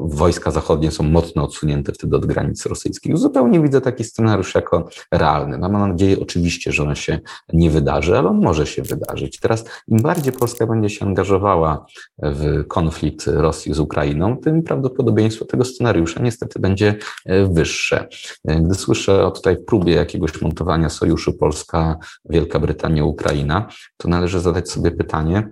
wojska 0.00 0.50
zachodnie 0.50 0.90
są 0.90 1.04
mocno 1.04 1.44
odsunięte 1.44 1.92
wtedy 1.92 2.16
od 2.16 2.26
granic 2.26 2.66
rosyjskich. 2.66 3.18
Zupełnie 3.18 3.60
widzę 3.60 3.80
taki 3.80 4.04
scenariusz 4.04 4.54
jako 4.54 4.88
realny. 5.12 5.58
Mam 5.58 5.72
nadzieję 5.72 6.20
oczywiście, 6.20 6.72
że 6.72 6.82
on 6.82 6.94
się 6.94 7.18
nie 7.52 7.70
wydarzy, 7.70 8.18
ale 8.18 8.28
on 8.28 8.40
może 8.40 8.66
się 8.66 8.82
wydarzyć. 8.82 9.40
Teraz 9.40 9.64
im 9.88 9.98
bardziej 10.02 10.32
Polska 10.32 10.66
będzie 10.66 10.90
się 10.90 11.06
angażowała 11.06 11.86
w 12.18 12.66
konflikt 12.68 13.26
Rosji 13.26 13.74
z 13.74 13.80
Ukrainą, 13.80 14.36
tym 14.36 14.62
prawdopodobieństwo 14.62 15.44
tego 15.44 15.64
scenariusza 15.64 16.22
niestety 16.22 16.60
będzie 16.60 16.94
e, 17.26 17.46
wyższe. 17.46 18.08
E, 18.48 18.60
gdy 18.60 18.74
słyszę 18.74 19.26
o 19.26 19.30
tutaj 19.30 19.56
próbie 19.66 19.94
jakiegoś 19.94 20.42
montowania 20.42 20.88
sojuszu 20.88 21.32
Polska 21.32 21.96
Wielka 22.32 22.58
Brytania, 22.58 23.04
Ukraina, 23.04 23.68
to 23.96 24.08
należy 24.08 24.40
zadać 24.40 24.70
sobie 24.70 24.90
pytanie, 24.90 25.48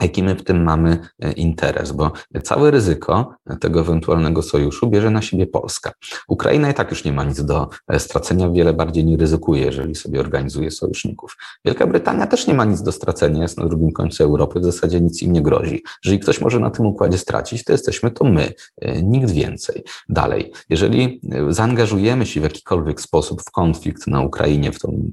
jaki 0.00 0.22
my 0.22 0.34
w 0.34 0.44
tym 0.44 0.62
mamy 0.62 0.98
e, 1.20 1.32
interes, 1.32 1.92
bo 1.92 2.12
całe 2.42 2.70
ryzyko 2.70 3.34
tego 3.60 3.80
ewentualnego 3.80 4.42
sojuszu 4.42 4.86
bierze 4.86 5.10
na 5.10 5.22
siebie 5.22 5.46
Polska. 5.46 5.92
Ukraina 6.28 6.70
i 6.70 6.74
tak 6.74 6.90
już 6.90 7.04
nie 7.04 7.12
ma 7.12 7.24
nic 7.24 7.44
do 7.44 7.68
e, 7.88 8.00
stracenia, 8.00 8.50
wiele 8.50 8.72
bardziej 8.72 9.04
nie 9.04 9.16
ryzykuje, 9.16 9.64
jeżeli 9.64 9.94
sobie 9.94 10.20
organizuje 10.20 10.70
sojuszników. 10.70 11.36
Wielka 11.64 11.86
Brytania 11.86 12.26
też 12.26 12.46
nie 12.46 12.54
ma 12.54 12.64
nic 12.64 12.82
do 12.82 12.92
stracenia, 12.92 13.42
jest 13.42 13.58
na 13.58 13.66
drugim 13.66 13.92
końcu 13.92 14.24
Europy, 14.24 14.60
w 14.60 14.64
zasadzie 14.64 15.00
nic 15.00 15.22
im 15.22 15.32
nie 15.32 15.42
grozi. 15.42 15.82
Jeżeli 16.04 16.20
ktoś 16.20 16.40
może 16.40 16.60
na 16.60 16.70
tym 16.70 16.86
układzie 16.86 17.18
stracić, 17.18 17.64
to 17.64 17.72
jesteśmy 17.72 18.10
to 18.10 18.24
my, 18.24 18.52
e, 18.80 19.02
nikt 19.02 19.30
więcej. 19.30 19.84
Dalej, 20.08 20.52
jeżeli 20.68 21.20
zaangażujemy 21.48 22.26
się 22.26 22.40
w 22.40 22.44
jakikolwiek 22.44 23.00
sposób 23.00 23.42
w 23.42 23.50
konflikt 23.50 24.06
na 24.06 24.20
Ukrainie, 24.20 24.72
w 24.72 24.78
tą 24.78 25.10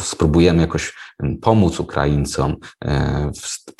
spróbujemy 0.00 0.60
jakoś 0.60 0.94
pomóc 1.40 1.80
Ukraińcom 1.80 2.56
e, 2.84 3.30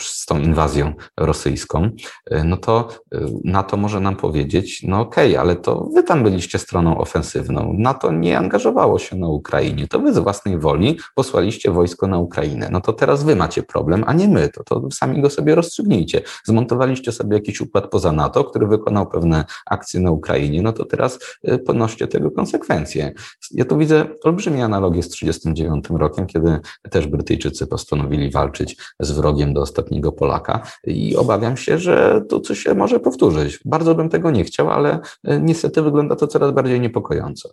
z 0.00 0.26
tą 0.26 0.38
inwazją 0.38 0.92
rosyjską, 1.16 1.90
e, 2.30 2.44
no 2.44 2.56
to 2.56 2.88
e, 3.14 3.18
NATO 3.44 3.76
może 3.76 4.00
nam 4.00 4.16
powiedzieć, 4.16 4.82
no 4.82 5.00
okej, 5.00 5.30
okay, 5.30 5.40
ale 5.40 5.56
to 5.56 5.88
wy 5.94 6.02
tam 6.02 6.22
byliście 6.22 6.58
stroną 6.58 6.98
ofensywną, 6.98 7.74
NATO 7.78 8.12
nie 8.12 8.38
angażowało 8.38 8.98
się 8.98 9.16
na 9.16 9.28
Ukrainie, 9.28 9.88
to 9.88 9.98
wy 9.98 10.12
z 10.12 10.18
własnej 10.18 10.58
woli 10.58 10.98
posłaliście 11.14 11.70
wojsko 11.70 12.06
na 12.06 12.18
Ukrainę, 12.18 12.68
no 12.72 12.80
to 12.80 12.92
teraz 12.92 13.24
wy 13.24 13.36
macie 13.36 13.62
problem, 13.62 14.04
a 14.06 14.12
nie 14.12 14.28
my, 14.28 14.48
to, 14.48 14.64
to 14.64 14.90
sami 14.90 15.22
go 15.22 15.30
sobie 15.30 15.54
rozstrzygnijcie. 15.54 16.22
Zmontowaliście 16.44 17.12
sobie 17.12 17.36
jakiś 17.36 17.60
układ 17.60 17.90
poza 17.90 18.12
NATO, 18.12 18.44
który 18.44 18.66
wykonał 18.66 19.06
pewne 19.06 19.44
akcje 19.66 20.00
na 20.00 20.10
Ukrainie, 20.10 20.62
no 20.62 20.72
to 20.72 20.84
teraz 20.84 21.18
ponoście 21.66 22.08
tego 22.08 22.30
konsekwencje. 22.30 23.12
Ja 23.50 23.64
tu 23.64 23.78
widzę 23.78 24.06
olbrzymie 24.24 24.64
analogie 24.64 25.02
z 25.02 25.08
1939 25.08 26.00
rokiem, 26.00 26.26
kiedy 26.26 26.60
też 26.90 27.06
Brytyjczycy 27.06 27.66
postanowili 27.66 28.30
walczyć 28.30 28.76
z 29.00 29.10
wrogiem 29.10 29.54
do 29.54 29.60
ostatniego 29.60 29.83
Polaka 30.12 30.66
i 30.84 31.16
obawiam 31.16 31.56
się, 31.56 31.78
że 31.78 32.22
to 32.28 32.40
coś 32.40 32.58
się 32.58 32.74
może 32.74 33.00
powtórzyć. 33.00 33.60
Bardzo 33.64 33.94
bym 33.94 34.08
tego 34.08 34.30
nie 34.30 34.44
chciał, 34.44 34.70
ale 34.70 35.00
e, 35.24 35.40
niestety 35.40 35.82
wygląda 35.82 36.16
to 36.16 36.26
coraz 36.26 36.52
bardziej 36.52 36.80
niepokojąco. 36.80 37.50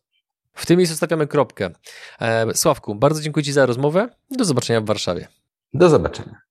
W 0.54 0.66
tym 0.66 0.78
miejscu 0.78 0.96
stawiamy 0.96 1.28
kropkę. 1.28 1.70
E, 2.22 2.54
Sławku, 2.54 2.96
bardzo 2.96 3.22
dziękuję 3.22 3.44
Ci 3.44 3.52
za 3.52 3.66
rozmowę. 3.66 4.10
Do 4.32 4.46
zobaczenia 4.46 4.82
w 4.82 4.86
Warszawie. 4.86 5.28
Do 5.74 5.90
zobaczenia. 5.90 6.51